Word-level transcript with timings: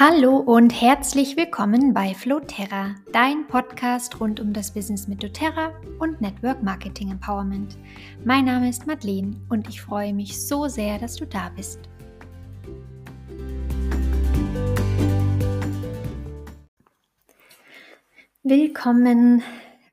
Hallo 0.00 0.36
und 0.36 0.70
herzlich 0.80 1.36
willkommen 1.36 1.92
bei 1.92 2.14
Floterra, 2.14 2.94
dein 3.10 3.48
Podcast 3.48 4.20
rund 4.20 4.38
um 4.38 4.52
das 4.52 4.72
Business 4.72 5.08
mit 5.08 5.24
doTERRA 5.24 5.72
und 5.98 6.20
Network 6.20 6.62
Marketing 6.62 7.10
Empowerment. 7.10 7.76
Mein 8.24 8.44
Name 8.44 8.68
ist 8.68 8.86
Madeleine 8.86 9.40
und 9.48 9.68
ich 9.68 9.82
freue 9.82 10.14
mich 10.14 10.40
so 10.40 10.68
sehr, 10.68 11.00
dass 11.00 11.16
du 11.16 11.26
da 11.26 11.48
bist. 11.48 11.80
Willkommen, 18.44 19.42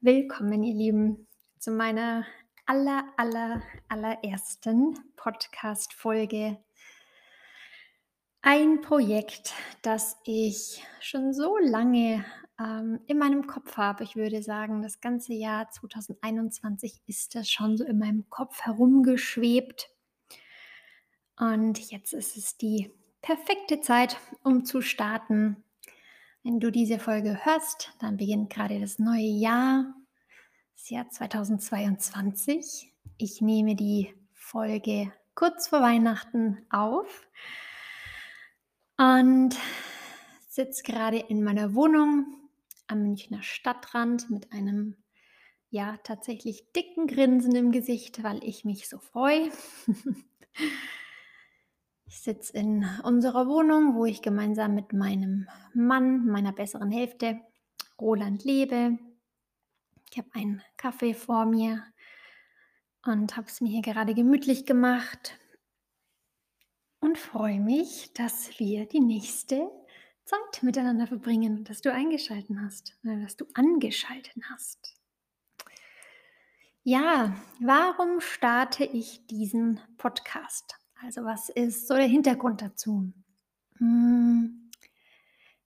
willkommen 0.02 0.62
ihr 0.62 0.76
Lieben 0.76 1.27
zu 1.58 1.72
meiner 1.72 2.27
aller, 2.67 3.05
aller, 3.17 3.63
allerersten 3.88 4.99
Podcast-Folge 5.16 6.59
ein 8.45 8.81
Projekt, 8.81 9.55
das 9.81 10.17
ich 10.23 10.85
schon 10.99 11.34
so 11.34 11.58
lange 11.58 12.23
ähm, 12.59 12.99
in 13.08 13.18
meinem 13.18 13.48
Kopf 13.48 13.76
habe. 13.76 14.04
Ich 14.04 14.16
würde 14.16 14.44
sagen, 14.44 14.84
das 14.84 15.02
ganze 15.02 15.34
Jahr 15.34 15.71
2021 15.71 17.02
ist 17.08 17.34
das 17.34 17.49
schon 17.49 17.76
so 17.76 17.84
in 17.84 17.98
meinem 17.98 18.30
Kopf 18.30 18.62
herumgeschwebt. 18.62 19.90
Und 21.40 21.80
jetzt 21.90 22.13
ist 22.13 22.38
es 22.38 22.55
die 22.55 22.91
perfekte 23.23 23.81
Zeit, 23.81 24.18
um 24.44 24.63
zu 24.63 24.84
starten. 24.84 25.63
Wenn 26.43 26.59
du 26.59 26.71
diese 26.71 26.99
Folge 26.99 27.43
hörst, 27.43 27.93
dann 27.99 28.18
beginnt 28.18 28.52
gerade 28.52 28.80
das 28.80 28.99
neue 28.99 29.23
Jahr, 29.23 29.91
das 30.76 30.91
Jahr 30.91 31.09
2022. 31.09 32.93
Ich 33.18 33.41
nehme 33.41 33.76
die 33.76 34.13
Folge 34.34 35.12
kurz 35.34 35.70
vor 35.70 35.82
Weihnachten 35.82 36.63
auf 36.70 37.27
und 38.98 39.57
sitze 40.48 40.84
gerade 40.84 41.18
in 41.18 41.43
meiner 41.43 41.76
Wohnung 41.76 42.26
am 42.88 43.01
Münchner 43.01 43.41
Stadtrand 43.43 44.29
mit 44.29 44.51
einem 44.51 44.96
ja 45.70 45.98
tatsächlich 46.04 46.71
dicken 46.71 47.07
Grinsen 47.07 47.55
im 47.55 47.71
Gesicht, 47.71 48.23
weil 48.23 48.43
ich 48.43 48.63
mich 48.63 48.88
so 48.88 48.99
freue. 48.99 49.51
ich 52.05 52.21
sitze 52.21 52.54
in 52.54 52.85
unserer 53.04 53.48
Wohnung, 53.48 53.96
wo 53.96 54.05
ich 54.05 54.21
gemeinsam 54.21 54.76
mit 54.76 54.93
meinem 54.93 55.49
Mann, 55.73 56.27
meiner 56.27 56.54
besseren 56.54 56.91
Hälfte, 56.91 57.41
Roland 57.99 58.43
lebe. 58.46 58.98
Ich 60.12 60.18
habe 60.18 60.29
einen 60.34 60.62
Kaffee 60.77 61.13
vor 61.13 61.46
mir 61.46 61.84
und 63.04 63.35
habe 63.35 63.48
es 63.48 63.60
mir 63.60 63.70
hier 63.70 63.82
gerade 63.82 64.13
gemütlich 64.13 64.66
gemacht 64.66 65.38
und 67.06 67.19
freue 67.19 67.59
mich, 67.59 68.11
dass 68.13 68.59
wir 68.59 68.88
die 68.88 69.00
nächste 69.00 69.69
Zeit 70.23 70.63
miteinander 70.63 71.06
verbringen, 71.06 71.63
dass 71.63 71.81
du 71.81 71.94
eingeschalten 71.94 72.66
hast, 72.66 72.97
dass 73.03 73.38
du 73.38 73.45
angeschalten 73.53 74.44
hast. 74.50 74.95
Ja, 76.81 77.35
warum 77.59 78.22
starte 78.22 78.85
ich 78.85 79.28
diesen 79.28 79.79
Podcast? 79.97 80.79
Also 81.00 81.23
was 81.23 81.50
ist 81.50 81.88
so 81.88 81.94
der 81.94 82.07
Hintergrund 82.07 82.63
dazu? 82.63 83.13
Hm, 83.78 84.72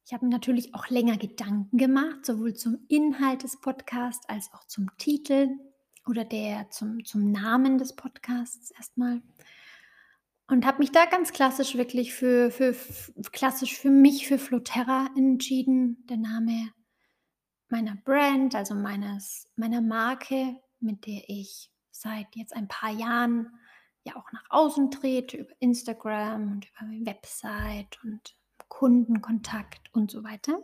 ich 0.05 0.13
habe 0.13 0.25
mir 0.25 0.31
natürlich 0.31 0.75
auch 0.75 0.89
länger 0.89 1.15
Gedanken 1.15 1.77
gemacht, 1.77 2.25
sowohl 2.25 2.53
zum 2.53 2.79
Inhalt 2.89 3.43
des 3.43 3.61
Podcasts 3.61 4.27
als 4.27 4.53
auch 4.53 4.65
zum 4.65 4.89
Titel 4.97 5.47
oder 6.05 6.25
der 6.25 6.69
zum, 6.69 7.05
zum 7.05 7.31
Namen 7.31 7.77
des 7.77 7.95
Podcasts 7.95 8.71
erstmal. 8.71 9.21
Und 10.49 10.65
habe 10.65 10.79
mich 10.79 10.91
da 10.91 11.05
ganz 11.05 11.31
klassisch 11.31 11.75
wirklich 11.75 12.13
für, 12.13 12.49
für, 12.49 12.75
klassisch 13.31 13.77
für 13.77 13.91
mich, 13.91 14.27
für 14.27 14.39
Floterra 14.39 15.07
entschieden. 15.15 16.03
Der 16.09 16.17
Name 16.17 16.71
meiner 17.69 17.95
Brand, 17.95 18.55
also 18.55 18.73
meines, 18.73 19.47
meiner 19.55 19.81
Marke, 19.81 20.55
mit 20.79 21.05
der 21.05 21.21
ich 21.27 21.69
seit 21.91 22.35
jetzt 22.35 22.55
ein 22.55 22.67
paar 22.67 22.91
Jahren 22.91 23.59
ja 24.03 24.15
auch 24.15 24.31
nach 24.31 24.45
außen 24.49 24.89
trete, 24.89 25.37
über 25.37 25.53
Instagram 25.59 26.53
und 26.53 26.67
über 26.67 26.87
meine 26.87 27.05
Website 27.05 27.99
und 28.03 28.35
Kundenkontakt 28.69 29.93
und 29.93 30.09
so 30.09 30.23
weiter. 30.23 30.63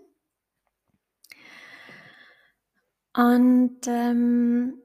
Und 3.13 3.87
ähm, 3.87 4.81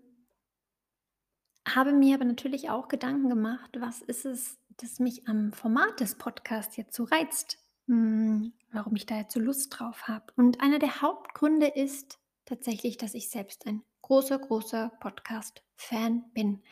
habe 1.67 1.93
mir 1.93 2.17
aber 2.17 2.25
natürlich 2.25 2.71
auch 2.71 2.89
Gedanken 2.89 3.29
gemacht, 3.29 3.71
was 3.79 4.03
ist 4.03 4.25
es, 4.25 4.59
das 4.83 4.99
mich 4.99 5.29
am 5.29 5.53
Format 5.53 6.01
des 6.01 6.17
Podcasts 6.17 6.77
jetzt 6.77 6.95
so 6.95 7.05
reizt, 7.05 7.59
hm, 7.87 8.53
warum 8.73 8.97
ich 8.97 9.07
da 9.07 9.19
jetzt 9.19 9.35
so 9.35 9.41
Lust 9.41 9.79
drauf 9.79 10.09
habe. 10.09 10.33
Und 10.37 10.61
einer 10.61 10.79
der 10.79 11.03
Hauptgründe 11.03 11.67
ist 11.67 12.19
tatsächlich, 12.45 12.97
dass 12.97 13.15
ich 13.15 13.29
selbst 13.29 13.67
ein 13.67 13.83
großer, 14.03 14.39
großer 14.39 14.91
Podcast-Fan 15.01 16.31
bin. 16.33 16.63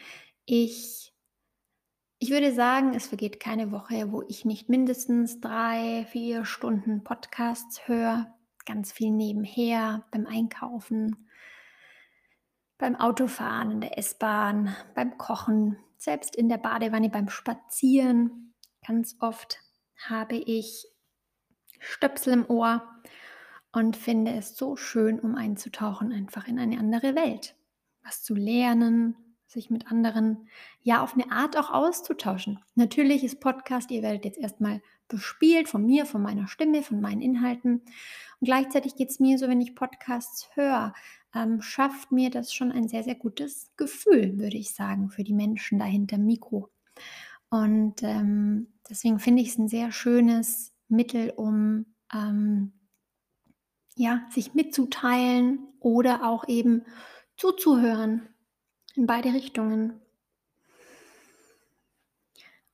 Ich, 0.45 1.13
ich 2.19 2.31
würde 2.31 2.53
sagen, 2.53 2.95
es 2.95 3.07
vergeht 3.07 3.41
keine 3.41 3.71
Woche, 3.71 4.11
wo 4.11 4.23
ich 4.23 4.45
nicht 4.45 4.69
mindestens 4.69 5.41
drei, 5.41 6.07
vier 6.11 6.45
Stunden 6.45 7.05
Podcasts 7.05 7.87
höre. 7.87 8.35
Ganz 8.65 8.93
viel 8.93 9.11
nebenher, 9.11 10.07
beim 10.11 10.27
Einkaufen, 10.27 11.29
beim 12.79 12.97
Autofahren, 12.97 13.71
in 13.71 13.81
der 13.81 13.99
S-Bahn, 13.99 14.75
beim 14.95 15.19
Kochen, 15.19 15.79
selbst 15.99 16.37
in 16.37 16.49
der 16.49 16.59
Badewanne 16.59 17.11
beim 17.11 17.29
Spazieren. 17.29 18.55
Ganz 18.87 19.17
oft 19.21 19.61
habe 20.09 20.37
ich 20.37 20.87
Stöpsel 21.81 22.33
im 22.33 22.49
Ohr 22.49 22.83
und 23.73 23.97
finde 23.97 24.33
es 24.33 24.57
so 24.57 24.77
schön, 24.77 25.21
um 25.21 25.35
einzutauchen, 25.35 26.13
einfach 26.13 26.49
in 26.49 26.59
eine 26.59 26.79
andere 26.79 27.15
Welt. 27.15 27.55
Was 28.03 28.23
zu 28.23 28.35
lernen, 28.35 29.17
sich 29.47 29.71
mit 29.71 29.91
anderen 29.91 30.49
ja 30.83 31.03
auf 31.03 31.15
eine 31.15 31.33
Art 31.33 31.57
auch 31.57 31.71
auszutauschen. 31.71 32.61
Natürlich 32.75 33.25
ist 33.25 33.41
Podcast, 33.41 33.91
ihr 33.91 34.03
werdet 34.03 34.25
jetzt 34.25 34.39
erstmal 34.39 34.83
bespielt 35.09 35.69
von 35.69 35.85
mir, 35.85 36.05
von 36.05 36.23
meiner 36.23 36.49
Stimme, 36.49 36.83
von 36.83 37.01
meinen 37.01 37.23
Inhalten. 37.23 37.81
Und 38.41 38.45
gleichzeitig 38.45 38.95
geht 38.95 39.11
es 39.11 39.21
mir 39.21 39.39
so, 39.39 39.49
wenn 39.49 39.61
ich 39.61 39.75
Podcasts 39.75 40.51
höre, 40.55 40.93
ähm, 41.35 41.61
schafft 41.61 42.13
mir 42.13 42.31
das 42.31 42.53
schon 42.53 42.73
ein 42.73 42.89
sehr, 42.89 43.03
sehr 43.03 43.15
gutes 43.15 43.71
Gefühl, 43.77 44.39
würde 44.39 44.57
ich 44.57 44.75
sagen, 44.75 45.11
für 45.11 45.25
die 45.25 45.35
Menschen 45.35 45.79
dahinter 45.79 46.19
Mikro. 46.19 46.71
Und 47.51 48.03
ähm, 48.03 48.69
deswegen 48.89 49.19
finde 49.19 49.43
ich 49.43 49.49
es 49.49 49.59
ein 49.59 49.69
sehr 49.69 49.93
schönes 49.93 50.73
Mittel, 50.89 51.31
um 51.31 51.87
ähm, 52.13 52.73
ja, 53.95 54.27
sich 54.31 54.55
mitzuteilen 54.55 55.67
oder 55.81 56.29
auch 56.29 56.47
eben 56.49 56.85
zuzuhören 57.37 58.29
in 58.95 59.07
beide 59.07 59.33
Richtungen. 59.33 60.01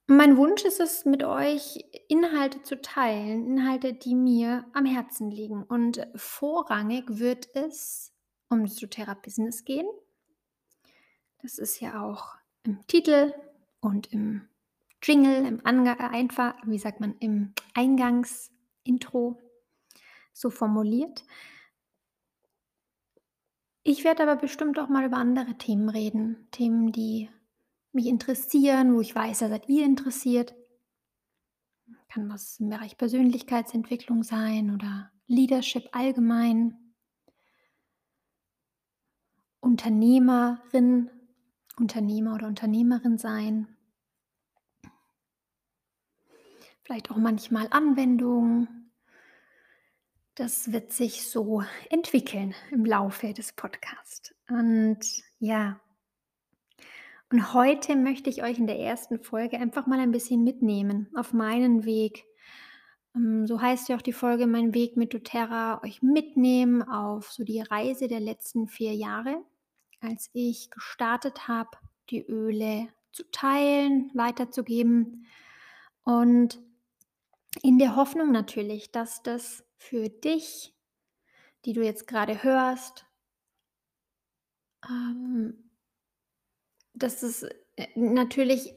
Mein 0.06 0.36
Wunsch 0.36 0.64
ist 0.64 0.80
es, 0.80 1.06
mit 1.06 1.24
euch 1.24 1.82
Inhalte 2.08 2.62
zu 2.62 2.80
teilen, 2.80 3.46
Inhalte, 3.46 3.94
die 3.94 4.14
mir 4.14 4.66
am 4.74 4.84
Herzen 4.84 5.30
liegen. 5.30 5.62
Und 5.62 6.06
vorrangig 6.14 7.04
wird 7.08 7.48
es 7.54 8.13
um 8.48 8.64
doTERRA-Business 8.66 9.64
gehen. 9.64 9.86
Das 11.42 11.58
ist 11.58 11.80
ja 11.80 12.02
auch 12.02 12.36
im 12.62 12.86
Titel 12.86 13.34
und 13.80 14.12
im 14.12 14.48
Jingle, 15.02 15.46
im 15.46 15.60
einfach, 15.64 16.54
wie 16.64 16.78
sagt 16.78 17.00
man, 17.00 17.16
im 17.18 17.52
Eingangsintro 17.74 19.38
so 20.32 20.50
formuliert. 20.50 21.24
Ich 23.82 24.02
werde 24.02 24.22
aber 24.22 24.36
bestimmt 24.36 24.78
auch 24.78 24.88
mal 24.88 25.04
über 25.04 25.18
andere 25.18 25.58
Themen 25.58 25.90
reden. 25.90 26.48
Themen, 26.50 26.90
die 26.90 27.28
mich 27.92 28.06
interessieren, 28.06 28.94
wo 28.94 29.00
ich 29.02 29.14
weiß, 29.14 29.40
da 29.40 29.48
seid 29.48 29.68
ihr 29.68 29.84
interessiert. 29.84 30.54
Kann 32.08 32.30
was 32.30 32.58
im 32.60 32.70
Bereich 32.70 32.96
Persönlichkeitsentwicklung 32.96 34.22
sein 34.22 34.70
oder 34.74 35.10
Leadership 35.26 35.88
allgemein. 35.92 36.83
Unternehmerin, 39.64 41.10
Unternehmer 41.78 42.34
oder 42.34 42.46
Unternehmerin 42.46 43.18
sein. 43.18 43.66
Vielleicht 46.82 47.10
auch 47.10 47.16
manchmal 47.16 47.68
Anwendungen. 47.70 48.90
Das 50.34 50.72
wird 50.72 50.92
sich 50.92 51.28
so 51.28 51.62
entwickeln 51.88 52.54
im 52.70 52.84
Laufe 52.84 53.32
des 53.32 53.52
Podcasts. 53.52 54.34
Und 54.48 55.00
ja, 55.38 55.80
und 57.30 57.54
heute 57.54 57.96
möchte 57.96 58.30
ich 58.30 58.42
euch 58.42 58.58
in 58.58 58.66
der 58.66 58.78
ersten 58.78 59.18
Folge 59.18 59.58
einfach 59.58 59.86
mal 59.86 59.98
ein 59.98 60.12
bisschen 60.12 60.44
mitnehmen 60.44 61.08
auf 61.16 61.32
meinen 61.32 61.84
Weg. 61.84 62.24
Ähm, 63.16 63.46
so 63.46 63.60
heißt 63.60 63.88
ja 63.88 63.96
auch 63.96 64.02
die 64.02 64.12
Folge 64.12 64.46
Mein 64.46 64.74
Weg 64.74 64.96
mit 64.96 65.14
doTERRA, 65.14 65.82
euch 65.82 66.02
mitnehmen 66.02 66.82
auf 66.82 67.32
so 67.32 67.42
die 67.42 67.60
Reise 67.60 68.08
der 68.08 68.20
letzten 68.20 68.68
vier 68.68 68.94
Jahre, 68.94 69.42
als 70.04 70.30
ich 70.34 70.70
gestartet 70.70 71.48
habe, 71.48 71.70
die 72.10 72.22
Öle 72.26 72.88
zu 73.12 73.24
teilen, 73.32 74.10
weiterzugeben. 74.14 75.26
Und 76.04 76.60
In 77.62 77.78
der 77.78 77.96
Hoffnung 77.96 78.30
natürlich, 78.32 78.92
dass 78.92 79.22
das 79.24 79.64
für 79.76 80.08
dich, 80.08 80.72
die 81.64 81.72
du 81.72 81.82
jetzt 81.84 82.06
gerade 82.06 82.42
hörst 82.44 83.06
ähm 84.88 85.64
dass 86.94 87.22
es, 87.22 87.42
äh, 87.76 87.86
natürlich 87.96 88.72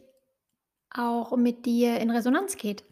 auch 0.91 1.35
mit 1.37 1.65
dir 1.65 1.99
in 1.99 2.11
Resonanz 2.11 2.57
geht, 2.57 2.83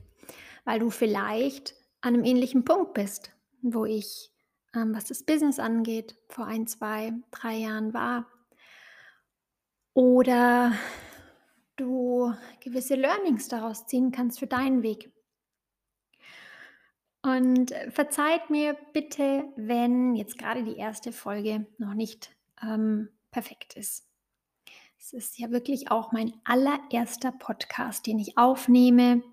weil 0.66 0.80
du 0.80 0.92
vielleicht 0.92 1.76
an 2.02 2.14
'nem 2.14 2.26
ähnlichen 2.26 2.66
Punkt 2.66 2.94
bist, 2.96 3.32
wo 3.62 3.86
ich, 3.86 4.32
ähm, 4.76 4.96
was 4.96 5.06
das 5.06 5.24
Business 5.24 5.60
angeht, 5.60 6.16
vor 6.30 6.46
1, 6.46 6.78
2, 6.78 7.14
3 7.32 7.56
Jahren 7.56 7.94
war. 7.94 8.28
Oder 9.94 10.74
du 11.78 12.34
gewisse 12.60 12.96
Learnings 12.96 13.48
daraus 13.48 13.86
ziehen 13.88 14.12
kannst 14.12 14.40
für 14.40 14.48
deinen 14.48 14.84
Weg. 14.84 15.12
Und, 17.22 17.74
verzeiht 17.90 18.50
mir 18.50 18.78
bitte, 18.94 19.46
wenn 19.56 20.16
jetzt 20.16 20.38
grade 20.38 20.64
die 20.64 20.82
1. 20.82 21.02
Folge 21.12 21.66
noch 21.78 21.94
nicht, 21.94 22.36
ähm, 22.62 23.10
perfekt 23.32 23.74
ist. 23.74 24.08
Es 25.00 25.14
ist 25.14 25.40
ja 25.40 25.52
wirklich 25.52 25.92
auch 25.92 26.12
mein 26.12 26.34
allererster 26.44 27.32
Podcast, 27.32 28.06
den 28.08 28.20
ich 28.20 28.38
aufnehme. 28.38 29.24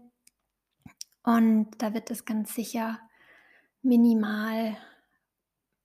Und 1.23 1.71
da 1.79 1.95
wird 1.95 2.11
es 2.11 2.25
ganz 2.25 2.55
sicher 2.55 2.99
minimal 3.83 4.77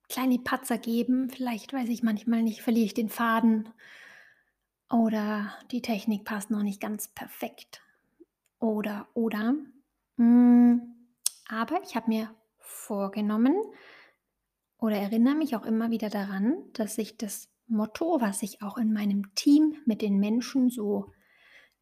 kleine 0.08 0.38
Patzer 0.38 0.78
geben. 0.78 1.30
Vielleicht 1.30 1.72
weiß 1.72 1.88
ich 1.88 2.02
manchmal 2.02 2.42
nicht, 2.42 2.62
verliere 2.62 2.86
ich 2.86 2.94
den 2.94 3.08
Faden 3.08 3.68
oder 4.90 5.54
die 5.70 5.82
Technik 5.82 6.24
passt 6.24 6.50
noch 6.50 6.62
nicht 6.62 6.80
ganz 6.80 7.08
perfekt 7.08 7.82
oder, 8.58 9.08
oder. 9.14 9.54
Hm, 10.16 10.94
aber 11.48 11.80
ich 11.84 11.94
habe 11.94 12.08
mir 12.08 12.34
vorgenommen 12.58 13.54
oder 14.78 14.96
erinnere 14.96 15.34
mich 15.34 15.56
auch 15.56 15.64
immer 15.64 15.90
wieder 15.90 16.08
daran, 16.08 16.56
dass 16.72 16.98
ich 16.98 17.16
das 17.16 17.48
Motto, 17.66 18.20
was 18.20 18.42
ich 18.42 18.62
auch 18.62 18.78
in 18.78 18.92
meinem 18.92 19.34
Team 19.34 19.76
mit 19.84 20.00
den 20.00 20.18
Menschen 20.18 20.70
so 20.70 21.12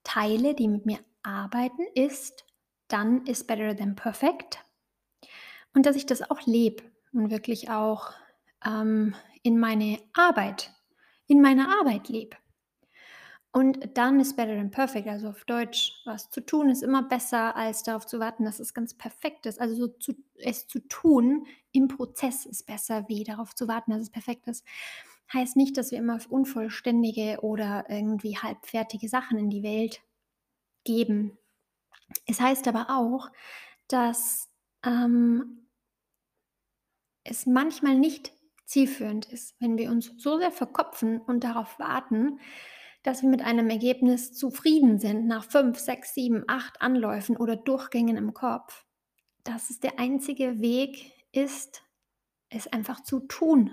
teile, 0.03 0.55
die 0.55 0.69
mit 0.69 0.85
mir 0.85 0.99
arbeiten, 1.23 1.83
ist: 1.95 2.45
„Done 2.89 3.23
is 3.27 3.45
better 3.45 3.77
than 3.77 3.95
perfect.“ 3.95 4.65
Und 5.75 5.87
dass 5.87 5.97
ich 5.97 6.07
das 6.07 6.29
auch 6.29 6.45
lebe 6.47 6.83
und 7.17 7.31
wirklich 7.31 7.71
auch, 7.71 8.13
ähm, 8.65 9.15
in 9.43 9.59
meine 9.59 9.99
Arbeit 10.15 10.73
in 11.29 11.41
meiner 11.41 11.69
Arbeit 11.81 12.09
lebe. 12.09 12.37
Und 13.53 13.97
done 13.97 14.21
is 14.21 14.37
better 14.37 14.55
than 14.55 14.71
perfect, 14.71 15.09
also 15.09 15.29
auf 15.29 15.45
Deutsch, 15.47 16.03
was 16.05 16.29
zu 16.31 16.45
tun 16.45 16.69
ist 16.69 16.83
immer 16.83 17.03
besser, 17.03 17.57
als 17.57 17.83
darauf 17.83 18.07
zu 18.07 18.21
warten, 18.21 18.45
dass 18.45 18.61
es 18.61 18.75
ganz 18.75 18.93
perfekt 18.93 19.47
ist. 19.47 19.59
Also, 19.61 19.75
so 19.75 19.89
zu 19.89 20.15
es 20.37 20.67
zu 20.67 20.81
tun 20.81 21.47
im 21.73 21.89
Prozess 21.89 22.45
ist 22.45 22.67
besser, 22.67 23.09
wie 23.09 23.25
darauf 23.25 23.55
zu 23.55 23.67
warten, 23.67 23.93
dass 23.93 24.03
es 24.03 24.11
perfekt 24.11 24.47
ist. 24.47 24.63
Heißt 25.33 25.57
nicht, 25.57 25.77
dass 25.79 25.91
wir 25.91 25.99
immer 25.99 26.19
unvollständige 26.29 27.39
oder 27.41 27.87
irgendwie 27.89 28.37
halbfertige 28.37 29.09
Sachen 29.09 29.39
in 29.39 29.49
die 29.49 29.63
Welt 29.63 30.03
geben. 30.85 31.39
Es 32.27 32.41
heißt 32.41 32.69
aber 32.69 32.87
auch, 32.91 33.31
dass, 33.89 34.51
ähm 34.85 35.66
es 37.29 37.47
manchmal 37.47 37.97
nicht 37.97 38.33
zielführend 38.65 39.27
ist, 39.27 39.55
wenn 39.61 39.79
wir 39.79 39.91
uns 39.91 40.13
so 40.17 40.39
sehr 40.39 40.51
verkopfen 40.51 41.21
und 41.21 41.45
darauf 41.45 41.79
warten, 41.79 42.41
dass 43.03 43.23
wir 43.23 43.29
mit 43.29 43.43
einem 43.43 43.71
Ergebnis 43.71 44.33
zufrieden 44.33 44.99
sind 44.99 45.27
nach 45.27 45.45
5, 45.45 45.79
6, 45.79 46.15
7, 46.15 46.45
8 46.49 46.83
Anläufen 46.83 47.37
oder 47.37 47.55
Durchgängen 47.55 48.17
im 48.17 48.35
Kopf, 48.35 48.85
dass 49.45 49.71
es 49.71 49.79
der 49.79 50.01
einzige 50.01 50.61
Weg 50.61 51.13
ist, 51.31 51.83
es 52.49 52.67
einfach 52.67 53.03
zu 53.03 53.21
tun, 53.21 53.71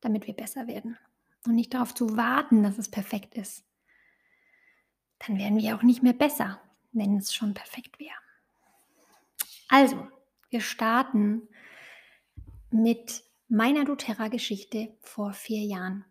damit 0.00 0.26
wir 0.26 0.34
besser 0.34 0.66
werden 0.66 0.98
und 1.46 1.54
nicht 1.54 1.74
darauf 1.74 1.94
zu 1.94 2.16
warten, 2.16 2.62
dass 2.62 2.78
es 2.78 2.90
perfekt 2.90 3.36
ist. 3.36 3.64
Dann 5.20 5.38
werden 5.38 5.58
wir 5.58 5.76
auch 5.76 5.82
nicht 5.82 6.02
mehr 6.02 6.12
besser, 6.12 6.60
wenn 6.92 7.16
es 7.16 7.32
schon 7.34 7.54
perfekt 7.54 7.98
wäre. 8.00 8.10
Also, 9.68 10.08
wir 10.50 10.60
starten 10.60 11.48
mit 12.70 13.24
meiner 13.48 13.84
doTERRA-Geschichte 13.84 14.94
vor 15.00 15.32
4 15.32 15.62
Jahren. 15.64 16.04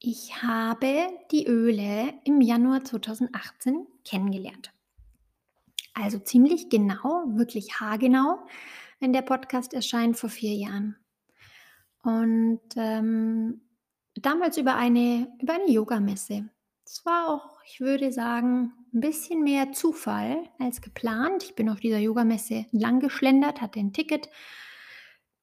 Ich 0.00 0.42
habe 0.42 1.08
die 1.30 1.46
Öle 1.46 2.12
im 2.24 2.40
Januar 2.40 2.84
2018 2.84 3.86
kennengelernt. 4.04 4.72
Also, 5.96 6.18
ziemlich 6.18 6.68
genau, 6.70 7.24
wirklich 7.36 7.78
haargenau, 7.80 8.46
wenn 8.98 9.12
der 9.12 9.22
Podcast 9.22 9.72
erscheint, 9.74 10.16
vor 10.18 10.28
4 10.28 10.54
Jahren. 10.54 10.96
Und, 12.04 12.60
ähm, 12.76 13.62
damals 14.14 14.58
über 14.58 14.76
eine 14.76 15.28
über 15.40 15.54
eine 15.54 15.70
Yogamesse. 15.70 16.50
Es 16.86 17.04
war 17.06 17.28
auch, 17.30 17.58
ich 17.66 17.80
würde 17.80 18.12
sagen, 18.12 18.72
'n 18.92 19.00
bisschen 19.00 19.42
mehr 19.42 19.72
Zufall 19.72 20.36
als 20.58 20.82
geplant. 20.82 21.42
Ich 21.44 21.54
bin 21.54 21.70
auf 21.70 21.80
dieser 21.80 21.98
Yogamesse 21.98 22.66
langgeschlendert, 22.72 23.60
hatte 23.62 23.80
'n 23.80 23.92
Ticket 23.94 24.28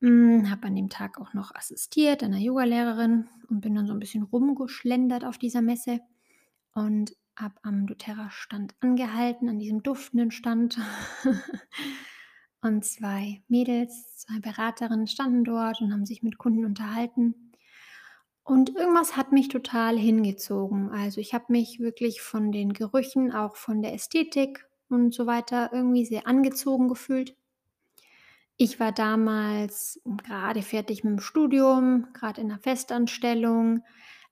habe 0.04 0.68
an 0.68 0.76
dem 0.76 0.90
Tag 0.90 1.20
auch 1.22 1.34
noch 1.34 1.54
assistiert 1.56 2.24
an 2.24 2.32
'ner 2.32 2.40
Yogalehrerin 2.40 3.30
und 3.50 3.62
bin 3.62 3.76
dann 3.76 3.88
so 3.88 3.94
'n 3.94 4.00
bisschen 4.00 4.24
rumgeschlendert 4.24 5.26
auf 5.26 5.38
dieser 5.38 5.62
Messe 5.62 6.00
und 6.74 7.16
habe 7.38 7.56
am 7.64 7.88
doTERRA-Stand 7.88 8.76
angehalten, 8.82 9.50
an 9.50 9.60
diesem 9.60 9.84
duftenden 9.84 10.32
Stand. 10.32 10.80
Und 12.64 12.86
2 12.86 13.42
Mädels, 13.48 14.18
2 14.18 14.40
Beraterinnen 14.40 15.08
standen 15.08 15.44
dort 15.46 15.82
und 15.82 15.94
haben 15.94 16.06
sich 16.06 16.24
mit 16.24 16.38
Kunden 16.38 16.66
unterhalten. 16.66 17.36
Und 18.46 18.76
irgendwas 18.76 19.18
hat 19.18 19.32
mich 19.32 19.50
total 19.50 19.98
hingezogen. 19.98 20.90
Also, 20.90 21.22
ich 21.22 21.34
habe 21.34 21.46
mich 21.50 21.80
wirklich 21.80 22.22
von 22.22 22.52
den 22.52 22.74
Gerüchen, 22.74 23.32
auch 23.32 23.56
von 23.56 23.82
der 23.82 23.94
Ästhetik 23.94 24.68
und 24.90 25.14
so 25.14 25.28
weiter 25.28 25.72
irgendwie 25.74 26.06
sehr 26.06 26.28
angezogen 26.28 26.88
gefühlt. 26.90 27.36
Ich 28.64 28.80
war 28.80 28.92
damals 28.92 30.00
grade 30.24 30.62
fertig 30.62 31.02
mit'm 31.04 31.20
Studium, 31.20 32.06
grad 32.14 32.38
in 32.38 32.46
'ner 32.50 32.60
Festanstellung, 32.60 33.82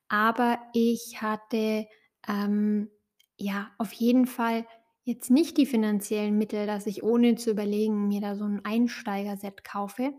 aber 0.07 0.59
ich 0.73 1.17
hatte, 1.19 1.87
ähm, 2.27 2.91
ja, 3.37 3.71
auf 3.79 3.91
jeden 3.91 4.27
Fall 4.27 4.67
jetzt 5.03 5.31
nicht 5.31 5.57
die 5.57 5.65
finanziellen 5.65 6.37
Mittel, 6.37 6.67
dass 6.67 6.85
ich 6.85 7.01
ohne 7.01 7.37
zu 7.37 7.49
überlegen 7.49 8.07
mir 8.07 8.21
da 8.21 8.35
so 8.35 8.43
'n 8.45 8.61
Einsteigerset 8.63 9.63
kaufe 9.63 10.13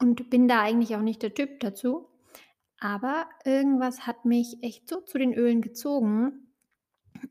und 0.00 0.30
bin 0.30 0.48
da 0.48 0.60
eigentlich 0.62 0.96
auch 0.96 1.02
nicht 1.02 1.22
der 1.22 1.34
Typ 1.34 1.60
dazu. 1.60 2.08
Aber 2.80 3.28
irgendwas 3.44 4.06
hat 4.06 4.24
mich 4.24 4.58
echt 4.62 4.88
so 4.88 5.00
zu 5.02 5.18
den 5.18 5.34
Ölen 5.34 5.62
gezogen. 5.62 6.54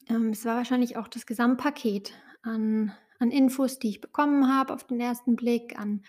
Ähm, 0.09 0.29
es 0.31 0.45
war 0.45 0.57
wahrscheinlich 0.57 0.97
auch 0.97 1.07
das 1.09 1.25
Gesamtpaket 1.27 2.13
an 2.43 2.93
an 3.19 3.31
Infos, 3.31 3.79
die 3.79 3.89
ich 3.89 4.01
bekommen 4.01 4.47
habe 4.53 4.73
auf 4.73 4.85
den 4.85 4.99
1. 4.99 5.35
Blick, 5.35 5.77
an 5.79 6.03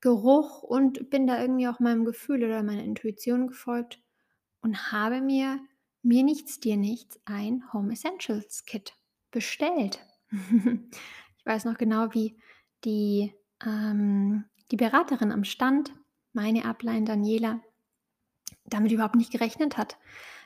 Geruch 0.00 0.62
und 0.62 1.10
bin 1.10 1.26
da 1.26 1.40
irgendwie 1.40 1.68
auch 1.68 1.80
meinem 1.80 2.04
Gefühl 2.04 2.44
oder 2.44 2.62
meiner 2.62 2.84
Intuition 2.84 3.48
gefolgt 3.48 4.00
und 4.62 4.92
habe 4.92 5.20
mir 5.20 5.60
mir 6.02 6.24
nichts, 6.24 6.60
dir 6.60 6.76
nichts 6.78 7.20
ein 7.26 7.62
Home 7.72 7.92
Essentials 7.92 8.64
Kit 8.66 8.94
bestellt. 9.30 10.00
Ich 11.38 11.46
weiß 11.46 11.64
noch 11.64 11.78
genau, 11.78 12.12
wie 12.14 12.36
die, 12.84 13.32
ähm 13.64 14.44
die 14.70 14.76
Beraterin 14.76 15.32
am 15.32 15.44
Stand, 15.44 15.92
meine 16.34 16.64
Upline 16.66 17.04
Daniela, 17.06 17.60
damit 18.66 18.92
überhaupt 18.92 19.16
nicht 19.16 19.32
gerechnet 19.32 19.76
hat, 19.78 19.98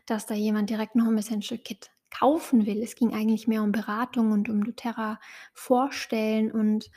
dass 0.06 0.26
da 0.26 0.34
jemand 0.34 0.70
direkt 0.70 0.96
'n 0.96 1.06
Home 1.06 1.20
Essential 1.20 1.58
Kit 1.60 1.90
kaufen 2.18 2.66
will. 2.66 2.82
Es 2.82 2.94
ging 2.96 3.12
eigentlich 3.14 3.48
mehr 3.48 3.62
um 3.62 3.72
Beratung 3.72 4.32
und 4.32 4.48
um 4.48 4.64
doTERRA 4.64 5.20
vorstellen 5.54 6.50
und 6.52 6.90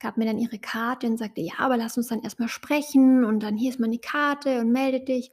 gab 0.00 0.16
mir 0.18 0.26
dann 0.26 0.38
ihre 0.38 0.58
Karte 0.58 1.06
und 1.06 1.16
sagte: 1.18 1.40
„Ja, 1.40 1.54
aber 1.58 1.76
lass 1.76 1.96
uns 1.96 2.08
dann 2.08 2.22
erst 2.22 2.40
mal 2.40 2.48
sprechen 2.48 3.24
und 3.24 3.40
dann 3.42 3.56
hier 3.56 3.70
ist 3.70 3.80
mal 3.80 3.88
'ne 3.88 3.98
Karte 3.98 4.60
und 4.60 4.72
melde 4.72 5.00
dich.“ 5.00 5.32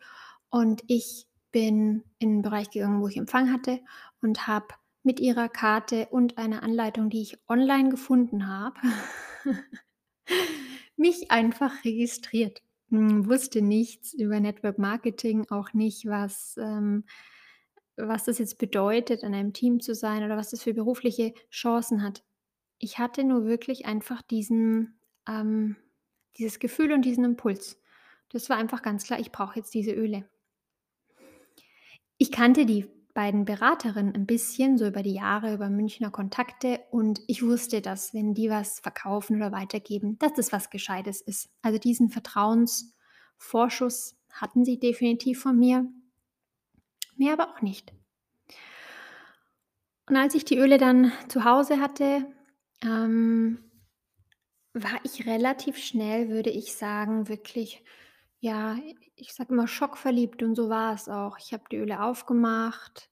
Und 0.50 0.84
ich 0.88 1.28
bin 1.52 2.04
in 2.20 2.40
'n 2.40 2.42
Bereich 2.42 2.70
gegangen, 2.72 3.02
wo 3.02 3.08
ich 3.08 3.18
Empfang 3.18 3.52
hatte 3.52 3.80
und 4.22 4.48
habe 4.48 4.68
mit 5.04 5.20
ihrer 5.20 5.50
Karte 5.50 6.08
und 6.12 6.38
einer 6.38 6.64
Anleitung, 6.64 7.10
die 7.10 7.22
ich 7.22 7.38
online 7.50 7.90
gefunden 7.90 8.48
habe, 8.48 8.76
mich 10.98 11.32
einfach 11.32 11.84
registriert. 11.86 12.62
Hm, 12.90 13.28
wusste 13.28 13.62
nichts 13.62 14.14
über 14.14 14.40
Network 14.40 14.78
Marketing, 14.80 15.46
auch 15.50 15.74
nicht, 15.74 16.06
was, 16.06 16.56
ähm 16.58 17.06
was 17.98 18.26
das 18.26 18.40
jetzt 18.40 18.58
bedeutet, 18.58 19.24
in 19.24 19.34
einem 19.34 19.54
Team 19.54 19.80
zu 19.80 19.96
sein 19.96 20.24
oder 20.24 20.38
was 20.38 20.50
das 20.50 20.64
für 20.64 20.74
berufliche 20.74 21.34
Chancen 21.52 22.04
hat. 22.04 22.24
Ich 22.80 23.00
hatte 23.00 23.24
nur 23.24 23.46
wirklich 23.46 23.86
einfach 23.86 24.22
diesen 24.22 25.00
ähm, 25.28 25.76
dieses 26.38 26.60
Gefühl 26.60 26.92
und 26.92 27.04
diesen 27.04 27.24
Impuls. 27.24 27.80
Das 28.30 28.50
war 28.50 28.58
einfach 28.58 28.82
ganz 28.82 29.06
klar: 29.06 29.20
„Ich 29.20 29.32
brauche 29.32 29.60
jetzt 29.60 29.74
diese 29.74 29.92
Öle.“ 29.92 30.28
Ich 32.18 32.32
kannte 32.32 32.66
die 32.66 32.86
beiden 33.14 33.46
Beraterinnen 33.46 34.16
ein 34.16 34.26
bisschen, 34.26 34.78
so 34.78 34.88
über 34.88 35.04
die 35.04 35.14
Jahre, 35.14 35.54
über 35.54 35.70
Münchner 35.70 36.10
Kontakte 36.10 36.80
und 36.90 37.22
ich 37.28 37.44
wusste, 37.44 37.82
dass, 37.82 38.14
wenn 38.14 38.34
die 38.34 38.50
was 38.50 38.80
verkaufen 38.80 39.36
oder 39.36 39.52
weitergeben, 39.52 40.18
dass 40.20 40.34
das 40.34 40.52
was 40.52 40.72
Gescheites 40.72 41.22
ist. 41.22 41.50
Also 41.62 41.78
diesen 41.78 42.10
Vertrauensvorschuss 42.10 44.16
hatten 44.32 44.66
sie 44.66 44.80
definitiv 44.80 45.42
von 45.42 45.60
mir, 45.60 45.88
mir 47.24 47.34
aber 47.34 47.50
auch 47.50 47.62
nicht. 47.62 47.94
Und 50.08 50.18
als 50.18 50.36
ich 50.36 50.46
die 50.46 50.58
Öle 50.58 50.78
dann 50.78 51.12
zu 51.30 51.46
Hause 51.46 51.80
hatte, 51.80 52.26
ähm, 52.84 53.72
war 54.74 55.00
ich 55.04 55.26
relativ 55.26 55.78
schnell, 55.78 56.30
würde 56.30 56.50
ich 56.50 56.76
sagen, 56.76 57.30
wirklich, 57.30 57.84
ja, 58.40 58.78
ich 59.16 59.34
sage 59.34 59.54
immer 59.54 59.68
schockverliebt 59.68 60.44
und 60.44 60.56
so 60.56 60.70
war 60.70 60.94
es 60.94 61.08
auch. 61.08 61.38
Ich 61.38 61.54
habe 61.54 61.64
die 61.72 61.78
Öle 61.78 62.04
aufgemacht. 62.04 63.10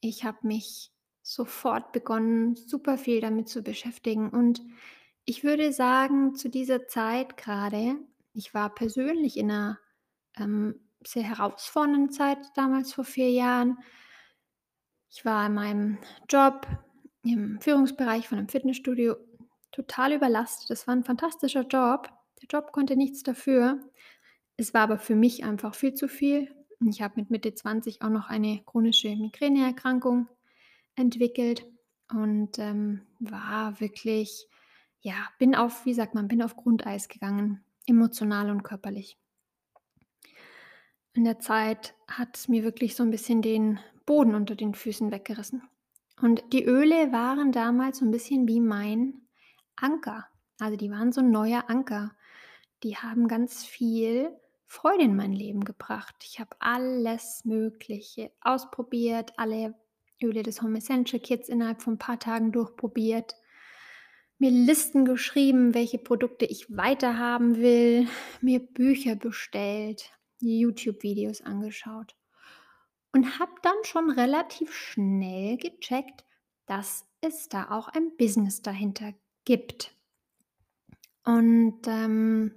Ich 0.00 0.24
habe 0.24 0.38
mich 0.42 0.92
sofort 1.22 1.92
begonnen, 1.92 2.56
super 2.56 2.98
viel 2.98 3.20
damit 3.20 3.48
zu 3.48 3.62
beschäftigen. 3.62 4.30
Und 4.30 4.60
ich 5.24 5.42
würde 5.42 5.72
sagen, 5.72 6.34
zu 6.34 6.50
dieser 6.50 6.86
Zeit 6.86 7.36
gerade, 7.36 7.96
ich 8.32 8.52
war 8.52 8.74
persönlich 8.74 9.38
in 9.38 9.50
einer 9.50 9.78
ähm, 10.36 10.85
sehr 11.06 11.22
herausfordernden 11.22 12.10
Zeit 12.10 12.38
damals 12.54 12.92
vor 12.92 13.04
vier 13.04 13.30
Jahren. 13.30 13.78
Ich 15.10 15.24
war 15.24 15.46
in 15.46 15.54
meinem 15.54 15.98
Job 16.28 16.66
im 17.22 17.60
Führungsbereich 17.60 18.28
von 18.28 18.38
einem 18.38 18.48
Fitnessstudio 18.48 19.16
total 19.72 20.12
überlastet. 20.12 20.70
Das 20.70 20.86
war 20.86 20.94
ein 20.94 21.04
fantastischer 21.04 21.66
Job. 21.66 22.08
Der 22.40 22.48
Job 22.48 22.72
konnte 22.72 22.96
nichts 22.96 23.22
dafür. 23.22 23.80
Es 24.56 24.74
war 24.74 24.82
aber 24.82 24.98
für 24.98 25.14
mich 25.14 25.44
einfach 25.44 25.74
viel 25.74 25.94
zu 25.94 26.08
viel. 26.08 26.54
Ich 26.84 27.02
habe 27.02 27.14
mit 27.16 27.30
Mitte 27.30 27.54
20 27.54 28.02
auch 28.02 28.10
noch 28.10 28.28
eine 28.28 28.62
chronische 28.64 29.14
Migräneerkrankung 29.16 30.28
entwickelt 30.94 31.66
und 32.10 32.58
ähm, 32.58 33.02
war 33.18 33.80
wirklich, 33.80 34.48
ja, 35.00 35.14
bin 35.38 35.54
auf, 35.54 35.84
wie 35.84 35.94
sagt 35.94 36.14
man, 36.14 36.28
bin 36.28 36.42
auf 36.42 36.56
Grundeis 36.56 37.08
gegangen, 37.08 37.64
emotional 37.86 38.50
und 38.50 38.62
körperlich. 38.62 39.18
In 41.16 41.24
der 41.24 41.38
Zeit 41.38 41.94
hat 42.08 42.36
es 42.36 42.46
mir 42.46 42.62
wirklich 42.62 42.94
so 42.94 43.02
ein 43.02 43.10
bisschen 43.10 43.40
den 43.40 43.80
Boden 44.04 44.34
unter 44.34 44.54
den 44.54 44.74
Füßen 44.74 45.10
weggerissen. 45.10 45.62
Und 46.20 46.44
die 46.52 46.66
Öle 46.66 47.10
waren 47.10 47.52
damals 47.52 47.98
so 47.98 48.04
ein 48.04 48.10
bisschen 48.10 48.46
wie 48.46 48.60
mein 48.60 49.22
Anker. 49.76 50.26
Also 50.60 50.76
die 50.76 50.90
waren 50.90 51.12
so 51.12 51.22
ein 51.22 51.30
neuer 51.30 51.64
Anker. 51.68 52.14
Die 52.82 52.98
haben 52.98 53.28
ganz 53.28 53.64
viel 53.64 54.30
Freude 54.66 55.04
in 55.04 55.16
mein 55.16 55.32
Leben 55.32 55.64
gebracht. 55.64 56.16
Ich 56.22 56.38
habe 56.38 56.54
alles 56.58 57.46
Mögliche 57.46 58.30
ausprobiert, 58.42 59.32
alle 59.38 59.74
Öle 60.22 60.42
des 60.42 60.60
Home 60.60 60.76
Essential 60.76 61.20
Kits 61.20 61.48
innerhalb 61.48 61.80
von 61.80 61.94
ein 61.94 61.98
paar 61.98 62.18
Tagen 62.18 62.52
durchprobiert, 62.52 63.36
mir 64.38 64.50
Listen 64.50 65.06
geschrieben, 65.06 65.72
welche 65.72 65.96
Produkte 65.96 66.44
ich 66.44 66.76
weiterhaben 66.76 67.56
will, 67.56 68.06
mir 68.42 68.60
Bücher 68.60 69.16
bestellt, 69.16 70.12
YouTube-Videos 70.38 71.42
angeschaut 71.42 72.14
und 73.12 73.38
habe 73.38 73.52
dann 73.62 73.76
schon 73.84 74.10
relativ 74.10 74.74
schnell 74.74 75.56
gecheckt, 75.56 76.24
dass 76.66 77.06
es 77.20 77.48
da 77.48 77.70
auch 77.70 77.88
ein 77.88 78.16
Business 78.16 78.62
dahinter 78.62 79.14
gibt. 79.44 79.94
Und 81.24 81.86
ähm, 81.86 82.54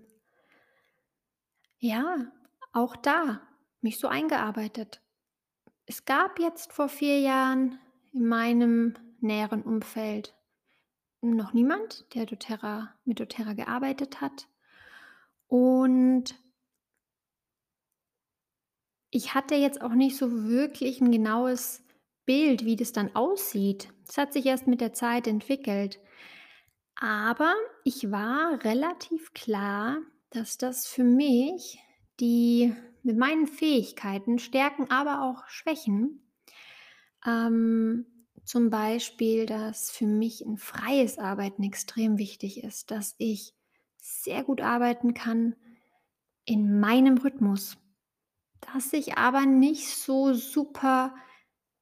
ja, 1.78 2.32
auch 2.74 2.96
da 2.96 3.42
mich 3.82 4.00
so 4.00 4.08
eingearbeitet. 4.08 5.02
Es 5.86 6.06
gab 6.06 6.40
jetzt 6.40 6.74
vor 6.74 6.90
vier 6.90 7.20
Jahren 7.20 7.80
in 8.12 8.28
meinem 8.28 8.96
näheren 9.22 9.64
Umfeld 9.64 10.36
noch 11.22 11.54
niemand, 11.54 12.14
der 12.14 12.26
doTERRA, 12.26 12.94
mit 13.06 13.20
doTERRA 13.20 13.54
gearbeitet 13.54 14.22
hat. 14.22 14.48
Und 15.48 16.36
ich 19.12 19.34
hatte 19.34 19.56
jetzt 19.56 19.82
auch 19.82 19.94
nicht 19.94 20.18
so 20.18 20.48
wirklich 20.48 21.01
ein 21.01 21.12
genaues 21.12 21.84
Bild, 22.25 22.66
wie 22.66 22.75
das 22.75 22.92
dann 22.92 23.16
aussieht. 23.16 23.89
Es 24.08 24.18
hat 24.18 24.34
sich 24.34 24.46
erst 24.46 24.68
mit 24.68 24.82
der 24.82 24.94
Zeit 24.94 25.28
entwickelt. 25.28 26.00
Aber 26.96 27.54
ich 27.84 28.12
war 28.12 28.63
relativ 28.63 29.34
klar, 29.34 30.00
dass 30.30 30.58
das 30.58 30.86
für 30.86 31.04
mich 31.04 31.80
die 32.20 32.75
mit 33.01 33.18
meinen 33.18 33.48
Fähigkeiten, 33.48 34.39
Stärken, 34.39 34.92
aber 34.92 35.24
auch 35.24 35.48
Schwächen, 35.48 36.22
ähm, 37.25 38.06
zum 38.44 38.70
Beispiel, 38.70 39.46
dass 39.46 39.92
für 39.92 40.06
mich 40.06 40.42
ein 40.42 40.58
freies 40.58 41.18
Arbeiten 41.18 41.63
extrem 41.63 42.18
wichtig 42.18 42.63
ist, 42.63 42.92
dass 42.92 43.16
ich 43.18 43.54
sehr 43.98 44.44
gut 44.44 44.62
arbeiten 44.62 45.13
kann 45.13 45.56
in 46.46 46.80
meinem 46.80 47.18
Rhythmus, 47.18 47.78
dass 48.62 48.94
ich 48.94 49.18
aber 49.18 49.46
nicht 49.46 49.88
so 49.88 50.34
super 50.34 51.16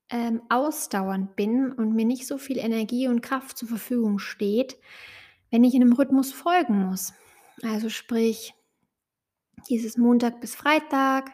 ähm, 0.09 0.41
ausdauernd 0.49 1.35
bin 1.35 1.71
und 1.71 1.93
mir 1.93 2.05
nicht 2.05 2.27
so 2.27 2.37
viel 2.37 2.57
Energie 2.57 3.07
und 3.07 3.21
Kraft 3.21 3.57
zur 3.57 3.67
Verfügung 3.67 4.19
steht, 4.19 4.77
wenn 5.51 5.63
ich 5.63 5.73
in 5.73 5.81
einem 5.81 5.93
Rhythmus 5.93 6.31
folgen 6.31 6.85
muss. 6.85 7.13
Also 7.63 7.89
sprich, 7.89 8.53
dieses 9.69 9.97
Montag 9.97 10.39
bis 10.39 10.55
Freitag, 10.55 11.31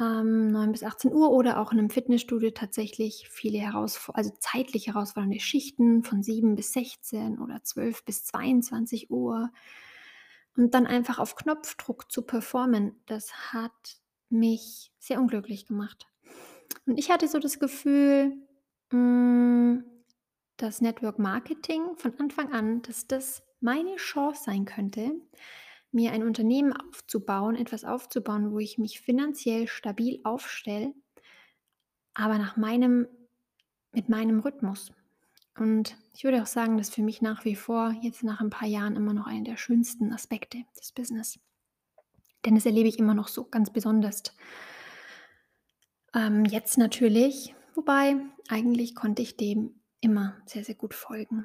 ähm, 0.00 0.52
9 0.52 0.72
bis 0.72 0.84
18 0.84 1.12
Uhr 1.12 1.30
oder 1.30 1.58
auch 1.58 1.72
in 1.72 1.78
einem 1.78 1.90
Fitnessstudio 1.90 2.50
tatsächlich 2.50 3.28
viele 3.30 3.58
herausfor 3.58 4.16
also 4.16 4.30
zeitlich 4.38 4.86
herausfordernde 4.86 5.40
Schichten 5.40 6.04
von 6.04 6.22
7 6.22 6.54
bis 6.54 6.72
16 6.72 7.38
oder 7.38 7.62
12 7.62 8.04
bis 8.04 8.24
22 8.24 9.10
Uhr 9.10 9.50
und 10.56 10.74
dann 10.74 10.86
einfach 10.86 11.18
auf 11.18 11.36
Knopfdruck 11.36 12.10
zu 12.10 12.22
performen, 12.22 13.00
das 13.06 13.52
hat 13.52 14.00
mich 14.30 14.92
sehr 14.98 15.20
unglücklich 15.20 15.66
gemacht. 15.66 16.06
Und 16.86 16.98
ich 16.98 17.10
hatte 17.10 17.28
so 17.28 17.38
das 17.38 17.58
Gefühl, 17.58 18.36
hm, 18.90 19.84
dass 20.56 20.80
Network 20.80 21.18
Marketing 21.18 21.96
von 21.96 22.18
Anfang 22.18 22.52
an, 22.52 22.82
dass 22.82 23.06
das 23.06 23.42
meine 23.60 23.96
Chance 23.96 24.42
sein 24.44 24.64
könnte, 24.64 25.12
mir 25.90 26.12
ein 26.12 26.22
Unternehmen 26.22 26.72
aufzubauen, 26.72 27.56
etwas 27.56 27.84
aufzubauen, 27.84 28.52
wo 28.52 28.58
ich 28.58 28.78
mich 28.78 29.00
finanziell 29.00 29.68
stabil 29.68 30.20
aufstelle, 30.24 30.92
aber 32.14 32.38
nach 32.38 32.56
meinem 32.56 33.06
mit 33.92 34.08
meinem 34.08 34.40
Rhythmus. 34.40 34.92
Und 35.58 35.96
ich 36.14 36.24
würde 36.24 36.42
auch 36.42 36.46
sagen, 36.46 36.76
dass 36.76 36.90
für 36.90 37.02
mich 37.02 37.22
nach 37.22 37.44
wie 37.44 37.56
vor 37.56 37.94
jetzt 38.02 38.22
nach 38.22 38.40
ein 38.40 38.50
paar 38.50 38.68
Jahren 38.68 38.96
immer 38.96 39.12
noch 39.12 39.26
einer 39.26 39.44
der 39.44 39.56
schönsten 39.56 40.12
Aspekte 40.12 40.58
des 40.78 40.92
Business. 40.92 41.38
Denn 42.48 42.54
das 42.54 42.64
erlebe 42.64 42.88
ich 42.88 42.98
immer 42.98 43.12
noch 43.12 43.28
so 43.28 43.44
ganz 43.44 43.70
besonders. 43.70 44.22
Ähm, 46.14 46.46
jetzt 46.46 46.78
natürlich, 46.78 47.54
wobei 47.74 48.16
eigentlich 48.48 48.94
konnte 48.94 49.20
ich 49.20 49.36
dem 49.36 49.82
immer 50.00 50.34
sehr, 50.46 50.64
sehr 50.64 50.74
gut 50.74 50.94
folgen. 50.94 51.44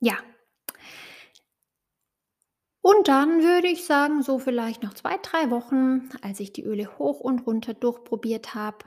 Ja. 0.00 0.18
Und 2.82 3.08
dann 3.08 3.42
würde 3.42 3.68
ich 3.68 3.86
sagen, 3.86 4.22
so 4.22 4.38
vielleicht 4.38 4.82
noch 4.82 4.92
zwei, 4.92 5.16
drei 5.16 5.50
Wochen, 5.50 6.10
als 6.20 6.38
ich 6.38 6.52
die 6.52 6.64
Öle 6.64 6.98
hoch 6.98 7.20
und 7.20 7.46
runter 7.46 7.72
durchprobiert 7.72 8.54
habe 8.54 8.84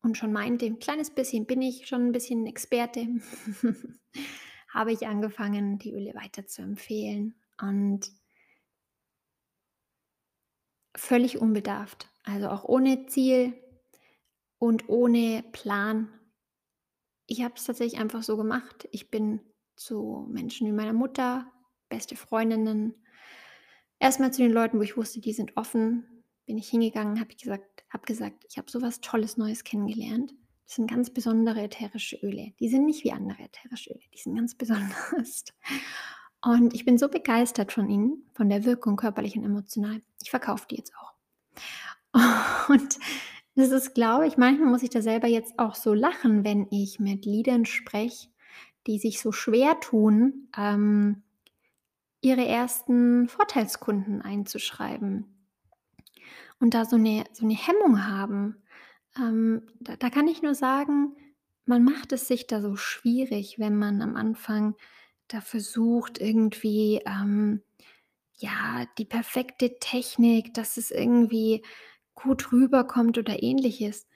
und 0.00 0.16
schon 0.16 0.32
meinte, 0.32 0.64
ein 0.64 0.78
kleines 0.78 1.10
bisschen 1.10 1.44
bin 1.44 1.60
ich 1.60 1.86
schon 1.86 2.06
ein 2.06 2.12
bisschen 2.12 2.46
Experte, 2.46 3.06
habe 4.72 4.92
ich 4.92 5.06
angefangen, 5.06 5.78
die 5.78 5.92
Öle 5.92 6.14
weiter 6.14 6.46
zu 6.46 6.62
empfehlen 6.62 7.34
und 7.60 8.10
völlig 10.96 11.38
unbedarft, 11.38 12.08
also 12.24 12.48
auch 12.48 12.64
ohne 12.64 13.06
Ziel 13.06 13.54
und 14.58 14.88
ohne 14.88 15.44
Plan 15.52 16.08
ich 17.30 17.44
habe 17.44 17.54
es 17.56 17.64
tatsächlich 17.64 18.00
einfach 18.00 18.24
so 18.24 18.36
gemacht. 18.36 18.88
Ich 18.90 19.08
bin 19.08 19.38
zu 19.76 20.26
Menschen 20.28 20.66
wie 20.66 20.72
meiner 20.72 20.92
Mutter, 20.92 21.46
beste 21.88 22.16
Freundinnen, 22.16 22.92
erstmal 24.00 24.32
zu 24.32 24.42
den 24.42 24.50
Leuten, 24.50 24.78
wo 24.78 24.82
ich 24.82 24.96
wusste, 24.96 25.20
die 25.20 25.32
sind 25.32 25.56
offen, 25.56 26.24
bin 26.44 26.58
ich 26.58 26.68
hingegangen, 26.68 27.20
habe 27.20 27.32
gesagt, 27.32 27.84
habe 27.88 28.04
gesagt, 28.04 28.44
ich 28.48 28.58
habe 28.58 28.68
so 28.68 28.82
was 28.82 29.00
Tolles 29.00 29.36
Neues 29.36 29.62
kennengelernt. 29.62 30.34
Das 30.66 30.74
sind 30.74 30.90
ganz 30.90 31.10
besondere 31.10 31.62
ätherische 31.62 32.16
Öle. 32.16 32.52
Die 32.58 32.68
sind 32.68 32.84
nicht 32.84 33.04
wie 33.04 33.12
andere 33.12 33.42
ätherische 33.44 33.90
Öle, 33.90 34.02
die 34.12 34.18
sind 34.18 34.34
ganz 34.34 34.54
besonders. 34.58 35.44
Und 36.42 36.74
ich 36.74 36.84
bin 36.84 36.98
so 36.98 37.08
begeistert 37.08 37.72
von 37.72 37.88
ihnen, 37.88 38.24
von 38.34 38.48
der 38.48 38.64
Wirkung 38.64 38.96
körperlich 38.96 39.36
und 39.36 39.44
emotional. 39.44 40.02
Ich 40.22 40.30
verkaufe 40.30 40.66
die 40.70 40.76
jetzt 40.76 40.92
auch. 40.96 41.14
Und 42.68 42.98
das 43.54 43.70
ist, 43.70 43.94
glaube 43.94 44.26
ich 44.26 44.36
manchmal 44.36 44.68
muss 44.70 44.82
ich 44.82 44.90
da 44.90 45.02
selber 45.02 45.28
jetzt 45.28 45.58
auch 45.58 45.74
so 45.74 45.92
lachen, 45.94 46.44
wenn 46.44 46.66
ich 46.70 46.98
mit 47.00 47.24
Liedern 47.26 47.66
spreche, 47.66 48.28
die 48.86 48.98
sich 48.98 49.20
so 49.20 49.32
schwer 49.32 49.78
tun, 49.80 50.48
ähm, 50.56 51.22
ihre 52.22 52.46
ersten 52.46 53.28
Vorteilskunden 53.28 54.22
einzuschreiben 54.22 55.26
und 56.58 56.74
da 56.74 56.84
so 56.84 56.96
eine 56.96 57.24
so 57.32 57.46
'ne 57.46 57.54
Hemmung 57.56 58.06
haben, 58.06 58.56
Ähm, 59.18 59.64
da 59.82 59.98
da 59.98 60.10
kann 60.10 60.28
ich 60.28 60.42
nur 60.42 60.56
sagen, 60.56 61.14
man 61.66 61.84
macht 61.84 62.14
es 62.14 62.28
sich 62.28 62.48
da 62.48 62.62
so 62.62 62.76
schwierig, 62.76 63.60
wenn 63.60 63.78
man 63.78 64.02
am 64.02 64.16
Anfang 64.16 64.74
da 65.34 65.40
versucht, 65.40 66.18
irgendwie, 66.20 67.00
ähm, 67.06 67.62
ja, 68.38 68.86
die 68.98 69.04
perfekte 69.06 69.78
Technik, 69.80 70.54
dass 70.54 70.76
es 70.78 70.90
irgendwie 70.90 71.64
gut 72.14 72.52
rüberkommt 72.52 73.18
oder 73.18 73.42
Ähnliches. 73.42 74.06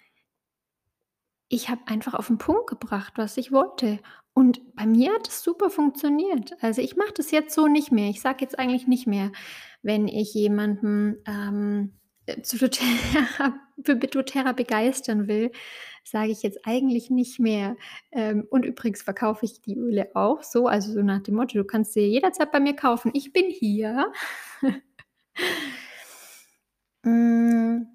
Ich 1.50 1.68
habe 1.68 1.83
einfach 1.87 2.14
auf 2.14 2.30
'n 2.30 2.38
Punkt 2.38 2.66
gebracht, 2.68 3.14
was 3.16 3.37
ich 3.37 3.52
wollte. 3.52 3.99
Und 4.35 4.75
bei 4.75 4.87
mir 4.87 5.12
hat 5.14 5.28
es 5.28 5.42
super 5.42 5.71
funktioniert. 5.71 6.54
Also, 6.62 6.80
ich 6.83 6.97
mache 6.97 7.12
das 7.16 7.30
jetzt 7.30 7.54
so 7.54 7.68
nicht 7.68 7.92
mehr. 7.92 8.09
Ich 8.11 8.21
sage 8.21 8.38
jetzt 8.40 8.59
eigentlich 8.59 8.87
nicht 8.88 9.06
mehr, 9.06 9.30
wenn 9.83 10.09
ich 10.09 10.35
jemanden, 10.35 11.23
ähm, 11.26 11.92
äh, 11.92 12.03
zu 12.43 12.59
doTERRA 12.59 13.54
für 13.85 13.97
doTERRA 13.97 14.52
begeistern 14.52 15.28
will, 15.28 15.50
sage 16.04 16.31
ich 16.33 16.43
jetzt 16.43 16.61
eigentlich 16.66 17.11
nicht 17.11 17.40
mehr 17.40 17.76
ähm, 18.12 18.47
und 18.50 18.64
übrigens 18.64 19.02
verkaufe 19.02 19.45
ich 19.47 19.61
die 19.62 19.76
Öle 19.76 20.11
auch 20.14 20.43
so, 20.43 20.66
also 20.66 20.93
so 20.93 21.02
nach 21.02 21.23
dem 21.23 21.35
Motto: 21.37 21.59
„Du 21.59 21.64
kannst 21.64 21.93
sie 21.95 22.00
jederzeit 22.02 22.52
bei 22.52 22.61
mir 22.61 22.75
kaufen. 22.76 23.11
Ich 23.14 23.33
bin 23.33 23.47
hier.“ 23.50 24.12
Hm, 27.04 27.87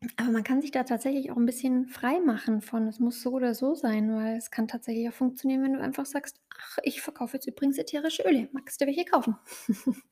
aber 0.16 0.30
man 0.32 0.44
kann 0.44 0.62
sich 0.62 0.70
da 0.72 0.84
tatsächlich 0.84 1.30
auch 1.32 1.36
'n 1.38 1.46
bisschen 1.46 1.88
frei 1.88 2.20
machen 2.20 2.62
von. 2.62 2.88
Es 2.88 3.00
muss 3.00 3.22
so 3.22 3.32
oder 3.32 3.54
so 3.54 3.74
sein, 3.74 4.14
weil 4.14 4.36
es 4.38 4.50
kann 4.50 4.68
tatsächlich 4.68 5.08
auch 5.08 5.14
funktionieren, 5.14 5.62
wenn 5.64 5.74
du 5.74 5.80
einfach 5.80 6.06
sagst: 6.06 6.40
„Ach, 6.58 6.78
ich 6.84 7.02
verkaufe 7.02 7.36
jetzt 7.36 7.46
übrigens 7.48 7.78
ätherische 7.78 8.24
Öle. 8.24 8.48
Magst 8.52 8.80
du 8.80 8.86
welche 8.86 9.04
kaufen?“ 9.06 9.36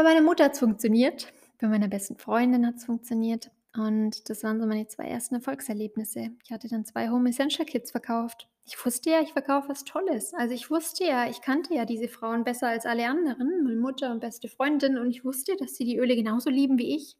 Bei 0.00 0.04
meiner 0.04 0.22
Mutter 0.22 0.44
hat's 0.44 0.60
funktioniert, 0.60 1.30
bei 1.60 1.68
meiner 1.68 1.86
besten 1.86 2.16
Freundin 2.16 2.66
hat's 2.66 2.86
funktioniert 2.86 3.50
und 3.76 4.30
das 4.30 4.42
waren 4.42 4.58
so 4.58 4.66
meine 4.66 4.86
2 4.86 5.04
ersten 5.04 5.34
Erfolgserlebnisse. 5.34 6.30
Ich 6.42 6.50
hatte 6.50 6.68
dann 6.68 6.86
2 6.86 7.10
Home 7.10 7.28
Essential 7.28 7.66
Kits 7.66 7.90
verkauft. 7.90 8.48
Ich 8.64 8.82
wusste 8.82 9.10
ja, 9.10 9.20
ich 9.20 9.34
verkaufe 9.34 9.68
was 9.68 9.84
Tolles. 9.84 10.32
Also, 10.32 10.54
ich 10.54 10.70
wusste 10.70 11.04
ja 11.04 11.28
ich 11.28 11.42
kannte 11.42 11.74
ja 11.74 11.84
diese 11.84 12.08
Frauen 12.08 12.44
besser 12.44 12.68
als 12.68 12.86
alle 12.86 13.08
anderen, 13.08 13.62
meine 13.62 13.76
Mutter 13.76 14.10
und 14.10 14.20
beste 14.20 14.48
Freundin, 14.48 14.96
und 14.96 15.10
ich 15.10 15.22
wusste, 15.22 15.54
dass 15.56 15.74
sie 15.74 15.84
die 15.84 15.98
Öle 15.98 16.16
genauso 16.16 16.48
lieben 16.48 16.78
wie 16.78 16.96
ich. 16.96 17.18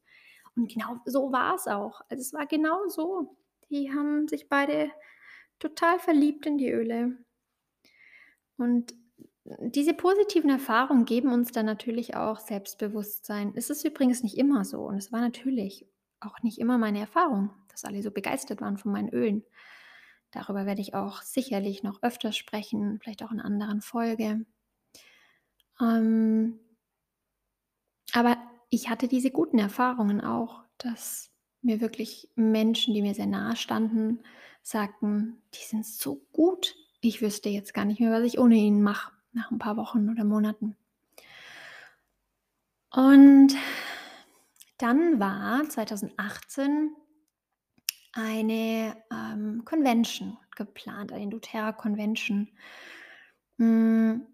Und 0.56 0.72
genau 0.72 1.00
so 1.04 1.32
war's 1.32 1.66
auch. 1.66 2.00
Also, 2.08 2.22
es 2.22 2.32
war 2.32 2.46
genau 2.46 2.88
so. 2.88 3.36
Die 3.68 3.92
haben 3.92 4.26
sich 4.26 4.48
beide 4.48 4.90
total 5.58 5.98
verliebt 5.98 6.46
in 6.46 6.56
die 6.56 6.70
Öle. 6.70 7.18
Und 8.56 8.94
diese 9.58 9.94
positiven 9.94 10.50
Erfahrungen 10.50 11.04
geben 11.04 11.32
uns 11.32 11.52
dann 11.52 11.66
natürlich 11.66 12.14
auch 12.16 12.38
Selbstbewusstsein. 12.38 13.52
Es 13.56 13.70
ist 13.70 13.84
übrigens 13.84 14.22
nicht 14.22 14.36
immer 14.38 14.64
so 14.64 14.82
und 14.82 14.96
es 14.96 15.12
war 15.12 15.20
natürlich 15.20 15.86
auch 16.20 16.42
nicht 16.42 16.58
immer 16.58 16.78
meine 16.78 17.00
Erfahrung, 17.00 17.50
dass 17.68 17.84
alle 17.84 18.02
so 18.02 18.10
begeistert 18.10 18.60
waren 18.60 18.76
von 18.78 18.92
meinen 18.92 19.08
Ölen. 19.08 19.44
Darüber 20.32 20.66
werde 20.66 20.80
ich 20.82 20.94
auch 20.94 21.22
sicherlich 21.22 21.82
noch 21.82 22.02
öfters 22.02 22.36
sprechen, 22.36 22.98
vielleicht 23.02 23.22
auch 23.24 23.32
in 23.32 23.40
anderen 23.40 23.80
Folge. 23.82 24.44
Ähm 25.80 26.60
aber 28.12 28.36
ich 28.70 28.88
hatte 28.88 29.08
diese 29.08 29.30
guten 29.30 29.58
Erfahrungen 29.58 30.20
auch, 30.20 30.62
dass 30.78 31.30
mir 31.62 31.80
wirklich 31.80 32.28
Menschen, 32.36 32.94
die 32.94 33.02
mir 33.02 33.14
sehr 33.14 33.26
nahestanden, 33.26 34.22
sagten: 34.62 35.42
„Die 35.54 35.64
sind 35.66 35.84
so 35.86 36.16
gut. 36.32 36.74
Ich 37.00 37.20
wüsste 37.22 37.48
jetzt 37.48 37.74
gar 37.74 37.84
nicht 37.84 38.00
mehr, 38.00 38.12
was 38.12 38.24
ich 38.24 38.38
ohne 38.38 38.56
ihn 38.56 38.82
mache“, 38.82 39.12
nach 39.32 39.50
'n 39.50 39.58
paar 39.58 39.76
Wochen 39.76 40.08
oder 40.10 40.24
Monaten. 40.24 40.76
Und 42.92 43.54
dann 44.78 45.20
war 45.20 45.68
2018 45.68 46.96
eine, 48.12 48.96
ähm, 49.12 49.64
Convention 49.64 50.36
geplant, 50.56 51.12
eine 51.12 51.28
doTERRA 51.28 51.72
Convention. 51.72 52.48
Hm, 53.58 54.26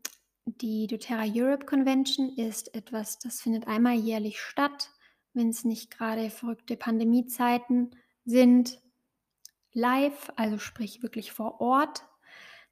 die 0.46 0.86
doTERRA 0.86 1.24
Europe 1.26 1.66
Convention 1.66 2.30
ist 2.30 2.74
etwas, 2.74 3.18
das 3.18 3.40
findet 3.42 3.66
einmal 3.66 3.94
jährlich 3.94 4.40
statt, 4.40 4.90
wenn's 5.34 5.64
nicht 5.64 5.90
grade 5.90 6.30
verrückte 6.30 6.76
Pandemiezeiten 6.76 7.90
sind, 8.24 8.80
live, 9.72 10.32
also 10.36 10.58
sprich 10.58 11.02
wirklich 11.02 11.32
vor 11.32 11.60
Ort. 11.60 12.04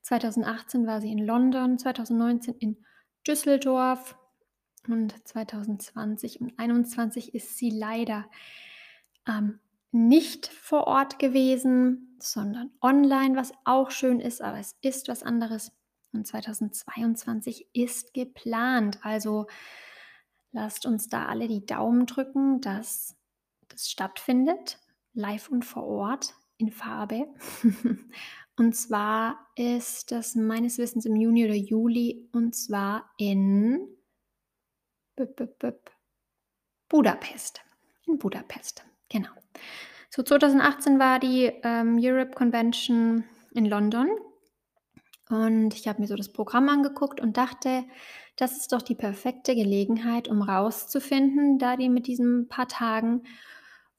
2018 0.04 0.86
war 0.86 1.00
sie 1.00 1.10
in 1.10 1.18
London, 1.18 1.78
2019 1.78 2.54
in 2.58 2.76
Düsseldorf 3.26 4.16
und 4.86 5.14
2020 5.26 6.40
und 6.42 6.58
21 6.58 7.34
ist 7.34 7.56
sie 7.56 7.70
leider, 7.70 8.26
ähm, 9.26 9.60
nicht 9.92 10.48
vor 10.48 10.88
Ort 10.88 11.18
gewesen, 11.18 12.16
sondern 12.20 12.72
online, 12.82 13.36
was 13.36 13.52
auch 13.64 13.90
schön 13.90 14.20
ist, 14.20 14.42
aber 14.42 14.58
es 14.58 14.76
ist 14.82 15.08
was 15.08 15.22
anderes. 15.22 15.72
Und 16.12 16.26
2022 16.26 17.68
ist 17.72 18.12
geplant. 18.12 18.98
Also, 19.02 19.46
lasst 20.52 20.84
uns 20.84 21.08
da 21.08 21.26
alle 21.26 21.48
die 21.48 21.64
Daumen 21.64 22.06
drücken, 22.06 22.60
dass 22.60 23.16
das 23.68 23.88
stattfindet, 23.88 24.80
live 25.12 25.48
und 25.48 25.64
vor 25.64 25.84
Ort 25.84 26.34
in 26.58 26.72
Farbe. 26.72 27.28
Und 28.56 28.74
zwar 28.76 29.38
ist 29.56 30.12
das 30.12 30.36
meines 30.36 30.78
Wissens 30.78 31.06
im 31.06 31.16
Juni 31.16 31.44
oder 31.44 31.54
Juli 31.54 32.28
und 32.32 32.54
zwar 32.54 33.10
in 33.18 33.88
Budapest. 36.88 37.60
In 38.06 38.18
Budapest, 38.18 38.84
genau. 39.08 39.30
So 40.10 40.22
2018 40.22 40.98
war 40.98 41.18
die, 41.18 41.52
ähm, 41.62 41.98
Europe 42.00 42.32
Convention 42.32 43.24
in 43.52 43.66
London 43.66 44.08
und 45.28 45.74
ich 45.74 45.88
habe 45.88 46.00
mir 46.00 46.06
so 46.06 46.16
das 46.16 46.32
Programm 46.32 46.68
angeguckt 46.68 47.20
und 47.20 47.36
dachte: 47.36 47.84
„Das 48.36 48.56
ist 48.56 48.72
doch 48.72 48.82
die 48.82 48.94
perfekte 48.94 49.54
Gelegenheit, 49.54 50.28
um 50.28 50.42
rauszufinden, 50.42 51.58
da 51.58 51.76
die 51.76 51.88
mit 51.88 52.06
diesen 52.06 52.48
paar 52.48 52.68
Tagen, 52.68 53.22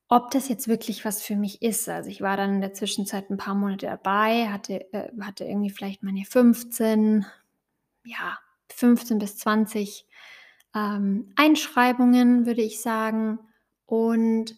ob 0.09 0.31
das 0.31 0.49
jetzt 0.49 0.67
wirklich 0.67 1.05
was 1.05 1.21
für 1.23 1.35
mich 1.35 1.61
ist.“ 1.61 1.89
Also, 1.89 2.09
ich 2.09 2.21
war 2.21 2.37
dann 2.37 2.55
in 2.55 2.61
der 2.61 2.73
Zwischenzeit 2.73 3.29
'n 3.31 3.37
paar 3.37 3.55
Monate 3.55 3.87
dabei, 3.87 4.49
hatte 4.49 4.91
äh, 4.93 5.09
hatte 5.21 5.45
irgendwie 5.45 5.69
vielleicht 5.71 6.03
meine 6.03 6.25
15 6.25 7.25
ja, 8.05 8.39
15 8.71 9.19
bis 9.19 9.37
20, 9.37 10.07
ähm, 10.75 11.31
Einschreibungen, 11.37 12.45
würde 12.47 12.61
ich 12.63 12.81
sagen 12.81 13.39
und, 13.87 14.55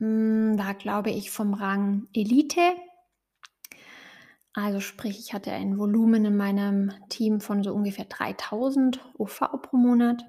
hm, 0.00 0.58
war, 0.58 0.74
glaube 0.74 1.10
ich, 1.10 1.30
vom 1.32 1.54
Rang 1.54 2.08
Elite. 2.14 2.60
Also, 4.54 4.80
sprich, 4.80 5.18
ich 5.18 5.34
hatte 5.34 5.52
ein 5.52 5.78
Volumen 5.78 6.24
in 6.24 6.36
meinem 6.36 6.90
Team 7.10 7.40
von 7.40 7.62
so 7.62 7.72
ungefähr 7.74 8.06
3.000 8.06 9.00
OV 9.18 9.58
pro 9.62 9.76
Monat. 9.76 10.24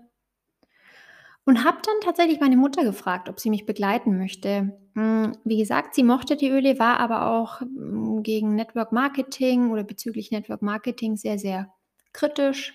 Und 1.48 1.64
habe 1.64 1.78
dann 1.82 1.96
tatsächlich 2.04 2.42
meine 2.42 2.58
Mutter 2.58 2.84
gefragt, 2.84 3.30
ob 3.30 3.40
sie 3.40 3.50
mich 3.50 3.66
begleiten 3.66 4.18
möchte. 4.18 4.78
Hm, 4.96 5.32
wie 5.46 5.58
gesagt, 5.58 5.96
sie 5.96 6.04
mochte 6.04 6.36
die 6.36 6.50
Öle, 6.50 6.78
war 6.78 7.00
aber 7.00 7.28
auch, 7.32 7.62
hm, 7.62 8.22
gegen 8.22 8.54
Network 8.56 8.92
Marketing 8.92 9.72
oder 9.72 9.86
bezüglich 9.86 10.30
Network 10.30 10.62
Marketing 10.62 11.16
sehr, 11.16 11.40
sehr 11.40 11.72
kritisch. 12.12 12.74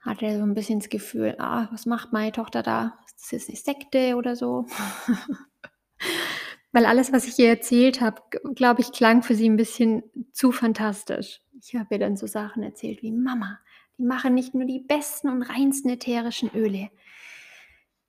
Hatte 0.00 0.36
so 0.36 0.42
'n 0.44 0.54
bisschen 0.54 0.80
das 0.80 0.88
Gefühl: 0.88 1.36
„Ah, 1.38 1.68
was 1.70 1.86
macht 1.86 2.12
meine 2.12 2.32
Tochter 2.32 2.62
da? 2.62 2.98
Ist 3.06 3.20
das 3.20 3.30
jetzt 3.32 3.48
'ne 3.50 3.56
Sekte 3.56 4.16
oder 4.16 4.34
so?“ 4.36 4.66
Weil 6.72 6.86
alles, 6.86 7.12
was 7.12 7.26
ich 7.28 7.38
ihr 7.38 7.48
erzählt 7.50 8.00
habe, 8.00 8.22
glaube 8.54 8.80
ich, 8.80 8.92
klang 8.92 9.22
für 9.22 9.34
sie 9.34 9.46
'n 9.48 9.56
bisschen 9.56 10.02
zu 10.32 10.52
fantastisch. 10.52 11.40
Ich 11.60 11.74
habe 11.76 11.94
ihr 11.94 11.98
dann 12.00 12.16
so 12.16 12.26
Sachen 12.26 12.62
erzählt 12.62 13.02
wie: 13.02 13.12
„Mama, 13.12 13.58
die 13.98 14.04
machen 14.04 14.34
nicht 14.34 14.54
nur 14.54 14.64
die 14.64 14.80
besten 14.80 15.28
und 15.28 15.42
reinsten 15.42 15.90
ätherischen 15.90 16.50
Öle. 16.54 16.90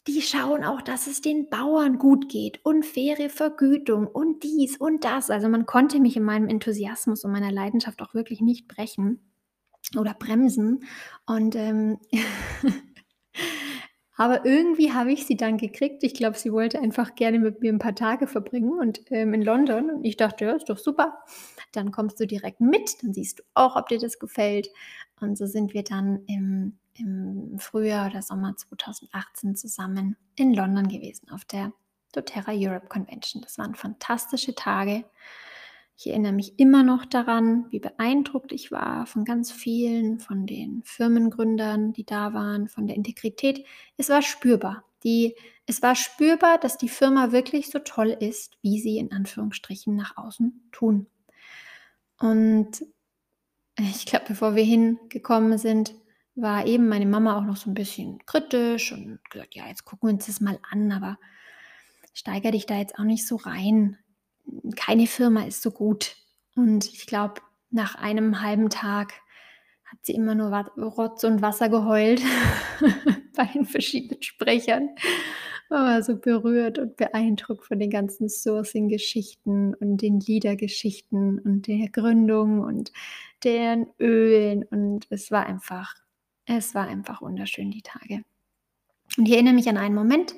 Die 0.07 0.21
schauen 0.21 0.63
auch, 0.65 0.81
dass 0.81 1.07
es 1.07 1.21
den 1.21 1.49
Bauern 1.49 1.97
gut 1.97 2.27
geht 2.27 2.59
und 2.65 2.85
faire 2.85 3.29
Vergütung 3.29 4.05
und 4.07 4.43
dies 4.43 4.75
und 4.77 5.03
das.“ 5.05 5.29
Also, 5.29 5.47
man 5.49 5.65
konnte 5.65 5.99
mich 6.01 6.17
in 6.17 6.23
meinem 6.23 6.49
Enthusiasmus 6.49 7.23
und 7.23 7.31
meiner 7.31 7.51
Leidenschaft 7.51 8.01
auch 8.01 8.13
wirklich 8.13 8.41
nicht 8.41 8.67
brechen 8.67 9.31
oder 9.97 10.13
bremsen 10.13 10.85
und, 11.25 11.55
ähm 11.55 11.99
aber 14.15 14.45
irgendwie 14.45 14.91
habe 14.93 15.11
ich 15.11 15.25
sie 15.25 15.35
dann 15.37 15.57
gekriegt. 15.57 16.03
Ich 16.03 16.13
glaube, 16.13 16.37
sie 16.37 16.51
wollte 16.53 16.79
einfach 16.79 17.15
gerne 17.15 17.39
mit 17.39 17.61
mir 17.61 17.71
'n 17.73 17.79
paar 17.79 17.95
Tage 17.95 18.27
verbringen 18.27 18.73
und, 18.79 19.01
ähm, 19.11 19.33
in 19.33 19.41
London 19.41 19.89
und 19.89 20.05
ich 20.05 20.17
dachte: 20.17 20.45
„Ja, 20.45 20.51
ist 20.53 20.69
doch 20.69 20.77
super. 20.77 21.17
Dann 21.73 21.91
kommst 21.91 22.19
du 22.19 22.27
direkt 22.27 22.61
mit, 22.61 23.01
dann 23.03 23.13
siehst 23.13 23.39
du 23.39 23.43
auch, 23.55 23.75
ob 23.75 23.87
dir 23.89 23.99
das 23.99 24.19
gefällt.“ 24.19 24.69
Und 25.21 25.37
so 25.37 25.45
sind 25.47 25.73
wir 25.73 25.83
dann 25.83 26.23
im 26.27 26.77
im 26.95 27.57
Frühjahr 27.59 28.09
oder 28.09 28.21
Sommer 28.21 28.55
2018 28.55 29.55
zusammen 29.55 30.17
in 30.35 30.53
London 30.53 30.87
gewesen 30.87 31.29
auf 31.29 31.45
der 31.45 31.73
doTERRA 32.13 32.51
Europe 32.53 32.87
Convention. 32.87 33.41
Das 33.41 33.57
waren 33.57 33.75
fantastische 33.75 34.55
Tage. 34.55 35.05
Ich 35.95 36.07
erinnere 36.07 36.33
mich 36.33 36.59
immer 36.59 36.83
noch 36.83 37.05
daran, 37.05 37.65
wie 37.69 37.79
beeindruckt 37.79 38.51
ich 38.51 38.71
war 38.71 39.05
von 39.05 39.25
ganz 39.25 39.51
vielen, 39.51 40.19
von 40.19 40.45
den 40.45 40.83
Firmengründern, 40.83 41.93
die 41.93 42.05
da 42.05 42.33
waren, 42.33 42.67
von 42.67 42.87
der 42.87 42.95
Integrität. 42.95 43.65
Es 43.97 44.09
war 44.09 44.21
spürbar. 44.21 44.83
Die 45.03 45.35
es 45.65 45.81
war 45.81 45.95
spürbar, 45.95 46.57
dass 46.57 46.77
die 46.77 46.89
Firma 46.89 47.31
wirklich 47.31 47.69
so 47.69 47.79
toll 47.79 48.09
ist, 48.09 48.57
wie 48.61 48.79
sie 48.79 48.97
in 48.97 49.11
Anführungsstrichen 49.11 49.95
nach 49.95 50.17
außen 50.17 50.69
tun. 50.71 51.07
Und 52.19 52.85
ich 53.79 54.05
glaube, 54.05 54.25
bevor 54.27 54.55
wir 54.55 54.63
hingekommen 54.63 55.57
sind, 55.57 55.95
war 56.35 56.65
eben 56.65 56.87
meine 56.87 57.05
Mama 57.05 57.37
auch 57.37 57.43
noch 57.43 57.57
so 57.57 57.69
ein 57.69 57.75
bisschen 57.75 58.19
kritisch 58.25 58.91
und 58.91 59.19
gesagt: 59.29 59.55
„Ja, 59.55 59.67
jetzt 59.67 59.85
gucken 59.85 60.09
wir 60.09 60.13
uns 60.13 60.25
das 60.27 60.41
mal 60.41 60.59
an, 60.71 60.91
aber 60.91 61.17
steiger 62.13 62.51
dich 62.51 62.65
da 62.65 62.77
jetzt 62.77 62.97
auch 62.97 63.03
nicht 63.03 63.27
so 63.27 63.35
rein. 63.37 63.97
Keine 64.75 65.07
Firma 65.07 65.43
ist 65.43 65.61
so 65.61 65.71
gut.“ 65.71 66.15
Und 66.55 66.85
ich 66.93 67.07
glaube, 67.07 67.41
nach 67.71 67.95
einem 67.95 68.41
halben 68.41 68.69
Tag 68.69 69.13
hat 69.85 69.99
sie 70.03 70.13
immer 70.13 70.35
nur 70.35 70.49
Rotz 70.77 71.23
und 71.23 71.41
Wasser 71.41 71.69
geheult 71.69 72.21
bei 73.35 73.45
den 73.45 73.65
verschiedenen 73.65 74.21
Sprechern. 74.21 74.89
war 75.69 76.03
so 76.03 76.17
berührt 76.17 76.79
und 76.79 76.97
beeindruckt 76.97 77.65
von 77.65 77.79
den 77.79 77.89
ganzen 77.89 78.29
Sourcing-Geschichten 78.29 79.73
und 79.75 79.97
den 80.01 80.19
Liedergeschichten 80.19 81.39
und 81.39 81.67
der 81.67 81.89
Gründung 81.89 82.61
und 82.61 82.91
den 83.43 83.87
Ölen 83.99 84.63
und 84.63 85.07
es 85.09 85.31
war 85.31 85.45
einfach 85.45 86.02
es 86.45 86.75
war 86.75 86.87
einfach 86.87 87.21
wunderschön, 87.21 87.71
die 87.71 87.81
Tage. 87.81 88.23
Und 89.17 89.27
ich 89.27 89.33
erinnere 89.33 89.53
mich 89.53 89.69
an 89.69 89.77
einen 89.77 89.95
Moment, 89.95 90.35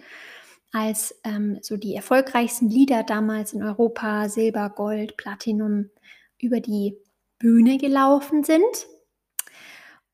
als 0.71 1.19
ähm, 1.23 1.59
so 1.61 1.77
die 1.77 1.95
erfolgreichsten 1.95 2.69
Lieder 2.69 3.03
damals 3.03 3.53
in 3.53 3.63
Europa, 3.63 4.27
Silber, 4.27 4.69
Gold, 4.69 5.15
Platinum, 5.17 5.89
über 6.37 6.59
die 6.59 6.97
Bühne 7.39 7.77
gelaufen 7.77 8.43
sind 8.43 8.87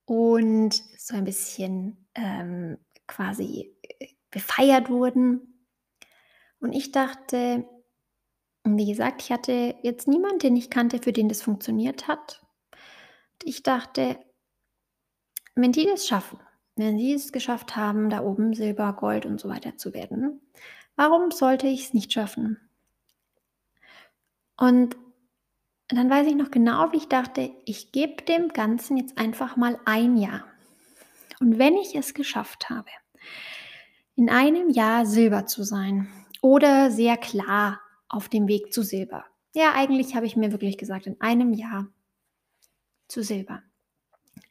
und 0.05 0.73
so 0.97 1.15
ein 1.15 1.23
bisschen 1.23 2.07
ähm, 2.15 2.77
quasi 3.07 3.75
äh, 3.81 4.07
befeiert 4.29 4.89
wurden. 4.89 5.65
Und 6.59 6.73
ich 6.73 6.91
dachte, 6.91 7.65
wie 8.63 8.85
gesagt, 8.85 9.23
ich 9.23 9.31
hatte 9.31 9.75
jetzt 9.81 10.07
niemanden, 10.07 10.39
den 10.39 10.55
ich 10.55 10.69
kannte, 10.69 10.99
für 10.99 11.11
den 11.11 11.27
das 11.27 11.41
funktioniert 11.41 12.07
hat. 12.07 12.45
Ich 13.43 13.63
dachte, 13.63 14.19
wenn 15.55 15.71
die 15.71 15.85
das 15.85 16.07
schaffen, 16.07 16.39
wenn 16.75 16.97
sie 16.97 17.13
es 17.13 17.31
geschafft 17.31 17.75
haben, 17.75 18.09
da 18.09 18.21
oben 18.21 18.53
Silber, 18.53 18.93
Gold 18.93 19.25
und 19.25 19.39
so 19.39 19.49
weiter 19.49 19.77
zu 19.77 19.93
werden, 19.93 20.41
warum 20.95 21.31
sollte 21.31 21.67
ich 21.67 21.85
es 21.85 21.93
nicht 21.93 22.13
schaffen? 22.13 22.59
Und 24.57 24.95
dann 25.87 26.09
weiß 26.09 26.27
ich 26.27 26.35
noch 26.35 26.51
genau, 26.51 26.91
wie 26.91 26.97
ich 26.97 27.07
dachte, 27.07 27.51
ich 27.65 27.91
gebe 27.91 28.23
dem 28.23 28.49
Ganzen 28.49 28.97
jetzt 28.97 29.17
einfach 29.17 29.57
mal 29.57 29.79
ein 29.85 30.17
Jahr. 30.17 30.45
Und 31.39 31.57
wenn 31.57 31.75
ich 31.75 31.95
es 31.95 32.13
geschafft 32.13 32.69
habe, 32.69 32.89
in 34.15 34.29
einem 34.29 34.69
Jahr 34.69 35.05
Silber 35.05 35.47
zu 35.47 35.63
sein 35.63 36.07
oder 36.41 36.91
sehr 36.91 37.17
klar 37.17 37.81
auf 38.07 38.29
dem 38.29 38.47
Weg 38.47 38.71
zu 38.71 38.83
Silber. 38.83 39.25
Ja, 39.53 39.73
eigentlich 39.73 40.15
habe 40.15 40.25
ich 40.25 40.35
mir 40.35 40.51
wirklich 40.51 40.77
gesagt, 40.77 41.07
in 41.07 41.19
einem 41.19 41.53
Jahr 41.53 41.87
zu 43.07 43.23
Silber. 43.23 43.63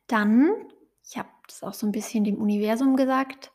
Dann 0.07 0.51
ich 1.11 1.19
habe 1.19 1.29
das 1.49 1.65
auch 1.65 1.75
so 1.75 1.87
ein 1.87 1.93
bisschen 1.93 2.23
dem 2.23 2.41
Universum 2.41 2.95
gesagt, 2.95 3.51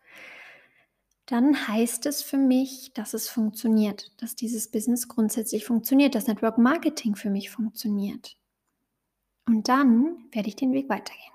dann 1.26 1.68
heißt 1.70 2.06
es 2.06 2.22
für 2.22 2.38
mich, 2.38 2.92
dass 2.94 3.14
es 3.14 3.30
funktioniert, 3.30 4.12
dass 4.22 4.36
dieses 4.36 4.70
Business 4.70 5.08
grundsätzlich 5.08 5.66
funktioniert, 5.66 6.16
dass 6.16 6.28
Network 6.28 6.58
Marketing 6.58 7.16
für 7.16 7.30
mich 7.30 7.50
funktioniert. 7.50 8.38
Und 9.48 9.70
dann 9.70 10.28
werde 10.32 10.50
ich 10.50 10.58
den 10.58 10.74
Weg 10.74 10.90
weitergehen. 10.90 11.32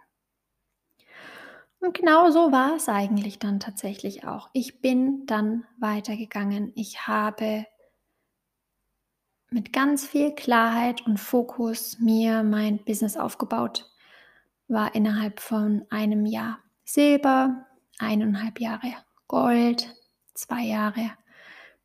Und 1.80 1.94
genau 1.94 2.30
so 2.30 2.52
war 2.52 2.76
es 2.76 2.90
eigentlich 2.90 3.38
dann 3.38 3.58
tatsächlich 3.58 4.24
auch. 4.24 4.50
Ich 4.52 4.82
bin 4.82 5.24
dann 5.24 5.66
weitergegangen. 5.78 6.72
Ich 6.74 7.06
habe 7.06 7.64
mit 9.48 9.72
ganz 9.72 10.06
viel 10.06 10.34
Klarheit 10.34 11.06
und 11.06 11.18
Fokus 11.18 11.98
mir 11.98 12.42
mein 12.42 12.84
Business 12.84 13.16
aufgebaut 13.16 13.90
war 14.70 14.94
innerhalb 14.94 15.40
von 15.40 15.84
einem 15.90 16.26
Jahr 16.26 16.60
Silber, 16.84 17.66
eineinhalb 17.98 18.60
Jahre 18.60 18.94
Gold, 19.26 19.94
zwei 20.34 20.62
Jahre 20.62 21.12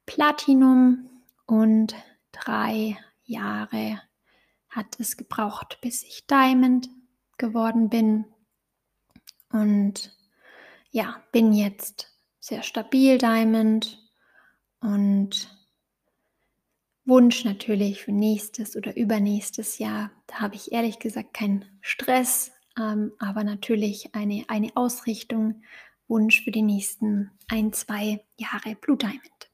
Platinum 0.05 1.09
und 1.45 1.95
drei 2.31 2.97
Jahre 3.23 4.01
hat 4.69 4.99
es 4.99 5.17
gebraucht, 5.17 5.79
bis 5.81 6.03
ich 6.03 6.27
Diamond 6.27 6.89
geworden 7.37 7.89
bin. 7.89 8.25
Und 9.51 10.15
ja, 10.91 11.23
bin 11.31 11.53
jetzt 11.53 12.11
sehr 12.39 12.61
stabil 12.61 13.17
Diamond 13.17 13.99
und 14.79 15.49
Wunsch 17.05 17.45
natürlich 17.45 18.03
für 18.03 18.11
nächstes 18.11 18.75
oder 18.75 18.95
übernächstes 18.95 19.77
Jahr. 19.77 20.11
Da 20.27 20.41
habe 20.41 20.55
ich 20.55 20.71
ehrlich 20.71 20.99
gesagt 20.99 21.33
keinen 21.33 21.65
Stress, 21.81 22.51
ähm, 22.77 23.13
aber 23.19 23.43
natürlich 23.43 24.13
eine, 24.13 24.45
eine 24.47 24.71
Ausrichtung, 24.75 25.63
Wunsch 26.07 26.43
für 26.43 26.51
die 26.51 26.61
nächsten 26.61 27.31
ein, 27.47 27.73
zwei 27.73 28.23
Jahre 28.37 28.75
Blue 28.75 28.97
Diamond. 28.97 29.51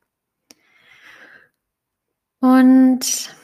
Und 2.40 3.36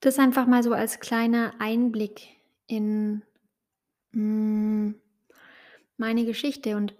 das 0.00 0.18
einfach 0.18 0.46
mal 0.46 0.62
so 0.62 0.72
als 0.72 0.98
kleiner 0.98 1.54
Einblick 1.58 2.28
in 2.66 3.22
mm, 4.12 4.94
meine 5.98 6.24
Geschichte. 6.24 6.76
Und 6.76 6.94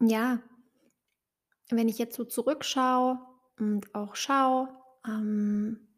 ja, 0.00 0.40
wenn 1.70 1.88
ich 1.88 1.98
jetzt 1.98 2.16
so 2.16 2.24
zurückschaue 2.24 3.18
und 3.58 3.94
auch 3.94 4.16
schaue, 4.16 4.68
ähm, 5.06 5.88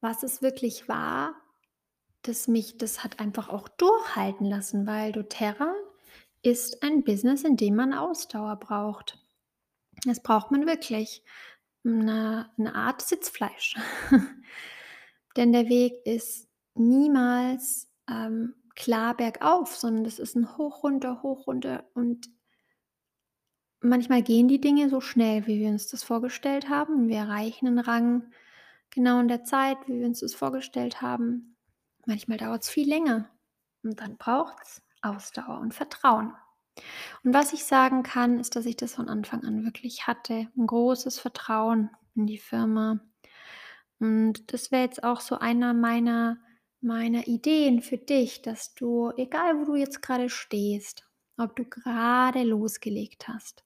was 0.00 0.22
es 0.22 0.40
wirklich 0.40 0.88
war, 0.88 1.34
das 2.24 2.48
mich 2.48 2.78
das 2.78 3.04
hat 3.04 3.20
einfach 3.20 3.48
auch 3.48 3.68
durchhalten 3.68 4.46
lassen, 4.46 4.86
weil 4.86 5.12
doTERRA 5.12 5.74
ist 6.42 6.82
ein 6.82 7.04
Business, 7.04 7.42
in 7.42 7.56
dem 7.56 7.76
man 7.76 7.94
Ausdauer 7.94 8.56
braucht. 8.56 9.18
Das 10.04 10.22
braucht 10.22 10.50
man 10.50 10.66
wirklich. 10.66 11.22
Eine, 11.86 12.50
eine 12.58 12.74
Art 12.74 13.02
Sitzfleisch. 13.02 13.76
Denn 15.36 15.52
der 15.52 15.68
Weg 15.68 15.94
ist 16.06 16.48
niemals 16.74 17.90
ähm, 18.08 18.54
klar 18.74 19.16
bergauf, 19.16 19.76
sondern 19.76 20.04
das 20.04 20.18
ist 20.18 20.34
ein 20.34 20.56
Hoch, 20.56 20.82
runter, 20.82 21.22
hoch, 21.22 21.46
runter. 21.46 21.84
Und 21.94 22.30
manchmal 23.80 24.22
gehen 24.22 24.48
die 24.48 24.60
Dinge 24.60 24.88
so 24.88 25.00
schnell, 25.00 25.46
wie 25.46 25.60
wir 25.60 25.68
uns 25.68 25.88
das 25.88 26.02
vorgestellt 26.02 26.68
haben. 26.68 27.08
Wir 27.08 27.18
erreichen 27.18 27.66
einen 27.66 27.78
Rang 27.78 28.32
genau 28.90 29.20
in 29.20 29.28
der 29.28 29.44
Zeit, 29.44 29.76
wie 29.86 30.00
wir 30.00 30.06
uns 30.06 30.20
das 30.20 30.34
vorgestellt 30.34 31.02
haben. 31.02 31.53
Manchmal 32.06 32.38
dauert 32.38 32.62
es 32.62 32.68
viel 32.68 32.88
länger 32.88 33.30
und 33.82 34.00
dann 34.00 34.16
braucht 34.16 34.56
es 34.62 34.82
Ausdauer 35.02 35.60
und 35.60 35.74
Vertrauen. 35.74 36.32
Und 37.22 37.34
was 37.34 37.52
ich 37.52 37.64
sagen 37.64 38.02
kann, 38.02 38.40
ist, 38.40 38.56
dass 38.56 38.66
ich 38.66 38.76
das 38.76 38.94
von 38.94 39.08
Anfang 39.08 39.44
an 39.44 39.64
wirklich 39.64 40.06
hatte. 40.06 40.48
Ein 40.56 40.66
großes 40.66 41.18
Vertrauen 41.18 41.90
in 42.14 42.26
die 42.26 42.38
Firma. 42.38 43.00
Und 44.00 44.52
das 44.52 44.72
wäre 44.72 44.82
jetzt 44.82 45.04
auch 45.04 45.20
so 45.20 45.38
einer 45.38 45.72
meiner, 45.72 46.38
meiner 46.80 47.26
Ideen 47.26 47.80
für 47.80 47.98
dich, 47.98 48.42
dass 48.42 48.74
du, 48.74 49.12
egal 49.16 49.58
wo 49.60 49.64
du 49.64 49.76
jetzt 49.76 50.02
gerade 50.02 50.28
stehst, 50.28 51.08
ob 51.36 51.56
du 51.56 51.64
gerade 51.64 52.42
losgelegt 52.42 53.28
hast 53.28 53.64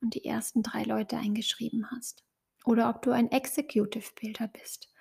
und 0.00 0.14
die 0.14 0.24
ersten 0.24 0.62
drei 0.62 0.82
Leute 0.82 1.16
eingeschrieben 1.16 1.90
hast, 1.90 2.24
oder 2.64 2.88
ob 2.88 3.02
du 3.02 3.10
ein 3.10 3.30
Executive 3.30 4.10
Builder 4.20 4.48
bist 4.48 4.93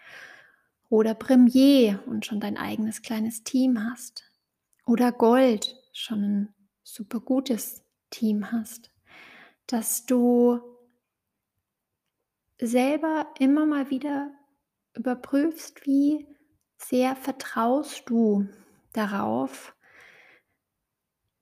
oder 0.94 1.16
Premier 1.16 2.04
und 2.06 2.24
schon 2.24 2.40
dein 2.40 2.56
eigenes 2.56 3.02
kleines 3.02 3.44
Team 3.44 3.84
hast. 3.84 4.32
Oder 4.86 5.12
Gold, 5.12 5.76
schon 5.92 6.22
ein 6.22 6.56
super 6.84 7.20
gutes 7.20 7.84
Team 8.12 8.52
hast. 8.52 8.92
Dass 9.66 10.06
du 10.06 10.62
selber 12.62 13.26
immer 13.40 13.66
mal 13.66 13.90
wieder 13.90 14.30
überprüfst, 14.96 15.84
wie 15.88 16.28
sehr 16.78 17.16
vertraust 17.16 18.04
du 18.06 18.48
darauf, 18.92 19.76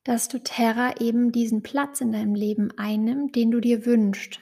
dass 0.06 0.30
du 0.30 0.42
Terra 0.42 1.02
eben 1.02 1.34
diesen 1.34 1.62
Platz 1.62 2.00
in 2.00 2.14
deinem 2.14 2.36
Leben 2.36 2.72
einnimmt, 2.78 3.36
den 3.36 3.52
du 3.52 3.60
dir 3.60 3.86
wünschst. 3.86 4.40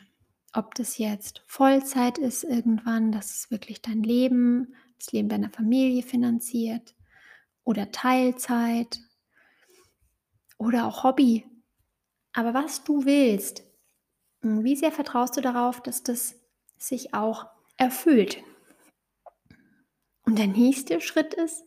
Ob 0.53 0.75
das 0.75 0.99
jetzt 0.99 1.41
Vollzeit 1.47 2.19
ist 2.19 2.43
irgendwann, 2.43 3.11
dass 3.11 3.31
es 3.31 3.49
wirklich 3.49 3.81
dein 3.81 4.03
Leben 4.03 4.75
das 4.99 5.11
Leben 5.11 5.29
deiner 5.29 5.49
Familie 5.49 6.03
finanziert 6.03 6.95
oder 7.63 7.91
Teilzeit 7.91 8.99
oder 10.57 10.85
auch 10.85 11.03
Hobby. 11.03 11.45
Aber 12.33 12.53
was 12.53 12.83
du 12.83 13.05
willst, 13.05 13.63
hm, 14.41 14.63
wie 14.63 14.75
sehr 14.75 14.91
vertraust 14.91 15.37
du 15.37 15.41
darauf, 15.41 15.81
dass 15.81 16.03
das 16.03 16.35
sich 16.77 17.13
auch 17.13 17.47
erfüllt? 17.77 18.43
Und 20.23 20.37
der 20.37 20.47
nächste 20.47 21.01
Schritt 21.01 21.33
ist, 21.33 21.63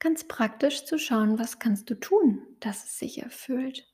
ganz 0.00 0.26
praktisch 0.26 0.84
zu 0.86 0.98
schauen, 0.98 1.38
was 1.38 1.58
kannst 1.58 1.88
du 1.90 1.94
tun, 1.94 2.42
dass 2.58 2.84
es 2.84 2.98
sich 2.98 3.22
erfüllt. 3.22 3.86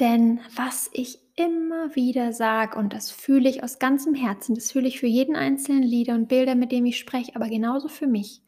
Denn 0.00 0.40
was 0.56 0.90
ich 0.92 1.18
immer 1.36 1.94
wieder 1.94 2.32
sage, 2.32 2.78
und 2.78 2.92
das 2.92 3.10
fühle 3.10 3.48
ich 3.48 3.62
aus 3.62 3.78
ganzem 3.78 4.14
Herzen, 4.14 4.54
das 4.54 4.72
fühle 4.72 4.88
ich 4.88 5.00
für 5.00 5.06
jeden 5.06 5.36
einzelnen 5.36 5.82
Lieder 5.82 6.14
und 6.14 6.28
Bilder, 6.28 6.54
mit 6.54 6.72
dem 6.72 6.86
ich 6.86 6.98
spreche, 6.98 7.34
aber 7.36 7.48
genauso 7.48 7.88
für 7.88 8.06
mich. 8.06 8.42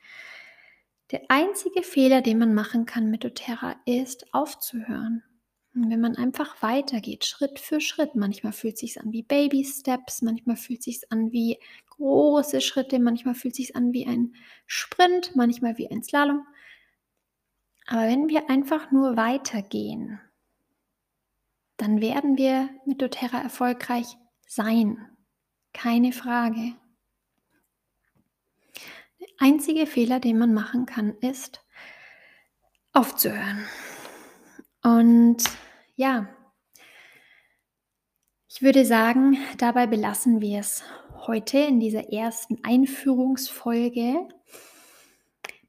Der 1.10 1.22
einzige 1.28 1.82
Fehler, 1.82 2.22
den 2.22 2.38
man 2.38 2.54
machen 2.54 2.86
kann 2.86 3.10
mit 3.10 3.24
doTERRA, 3.24 3.76
ist 3.86 4.32
aufzuhören. 4.34 5.22
Und 5.74 5.90
wenn 5.90 6.00
man 6.00 6.16
einfach 6.16 6.62
weitergeht, 6.62 7.24
Schritt 7.24 7.58
für 7.58 7.80
Schritt, 7.80 8.14
manchmal 8.14 8.52
fühlt 8.52 8.74
es 8.74 8.80
sich 8.80 9.00
an 9.00 9.12
wie 9.12 9.22
Baby 9.22 9.64
Steps, 9.64 10.22
manchmal 10.22 10.56
fühlt 10.56 10.80
es 10.80 10.84
sich 10.84 11.00
an 11.10 11.32
wie 11.32 11.58
große 11.90 12.60
Schritte, 12.60 12.98
manchmal 13.00 13.34
fühlt 13.34 13.54
es 13.54 13.58
sich 13.58 13.76
an 13.76 13.92
wie 13.92 14.06
ein 14.06 14.34
Sprint, 14.66 15.34
manchmal 15.34 15.76
wie 15.76 15.90
ein 15.90 16.02
Slalom. 16.02 16.46
Aber 17.86 18.02
wenn 18.02 18.28
wir 18.28 18.48
einfach 18.48 18.92
nur 18.92 19.16
weitergehen, 19.16 20.20
dann 21.84 22.00
werden 22.00 22.38
wir 22.38 22.70
mit 22.86 23.02
doTERRA 23.02 23.42
erfolgreich 23.42 24.16
sein. 24.48 25.06
Keine 25.74 26.12
Frage. 26.12 26.72
Der 29.20 29.28
einzige 29.38 29.86
Fehler, 29.86 30.18
den 30.18 30.38
man 30.38 30.54
machen 30.54 30.86
kann, 30.86 31.14
ist 31.18 31.62
aufzuhören. 32.94 33.66
Und 34.82 35.44
ja, 35.94 36.26
ich 38.48 38.62
würde 38.62 38.86
sagen, 38.86 39.36
dabei 39.58 39.86
belassen 39.86 40.40
wir 40.40 40.60
es 40.60 40.84
heute 41.26 41.58
in 41.58 41.80
dieser 41.80 42.10
ersten 42.10 42.64
Einführungsfolge. 42.64 44.26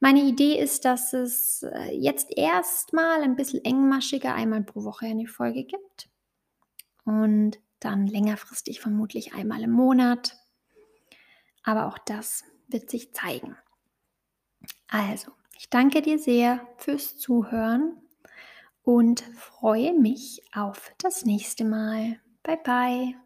Meine 0.06 0.22
Idee 0.22 0.60
ist, 0.60 0.86
dass 0.86 1.13
es 1.13 1.63
äh, 1.63 1.91
jetzt 1.91 2.28
erstmal 2.38 3.24
ein 3.24 3.36
bisschen 3.36 3.65
engmaschiger 3.65 4.36
einmal 4.36 4.62
pro 4.62 4.84
Woche 4.84 5.08
eine 5.08 5.26
Folge 5.26 5.63
gibt 5.63 6.12
und 7.06 7.58
dann 7.80 8.06
längerfristig 8.06 8.82
vermutlich 8.82 9.34
einmal 9.34 9.63
im 9.63 9.72
Monat. 9.72 10.38
Aber 11.63 11.88
auch 11.88 11.98
das 11.98 12.44
wird 12.68 12.91
sich 12.91 13.15
zeigen. 13.15 13.58
Also, 14.88 15.32
ich 15.58 15.72
danke 15.72 16.04
dir 16.04 16.20
sehr 16.20 16.68
fürs 16.78 17.18
Zuhören 17.18 17.98
und 18.84 19.22
freue 19.22 20.00
mich 20.00 20.44
auf 20.54 20.94
das 21.00 21.26
nächste 21.26 21.65
Mal. 21.65 22.20
Bye 22.44 22.60
bye. 22.63 23.25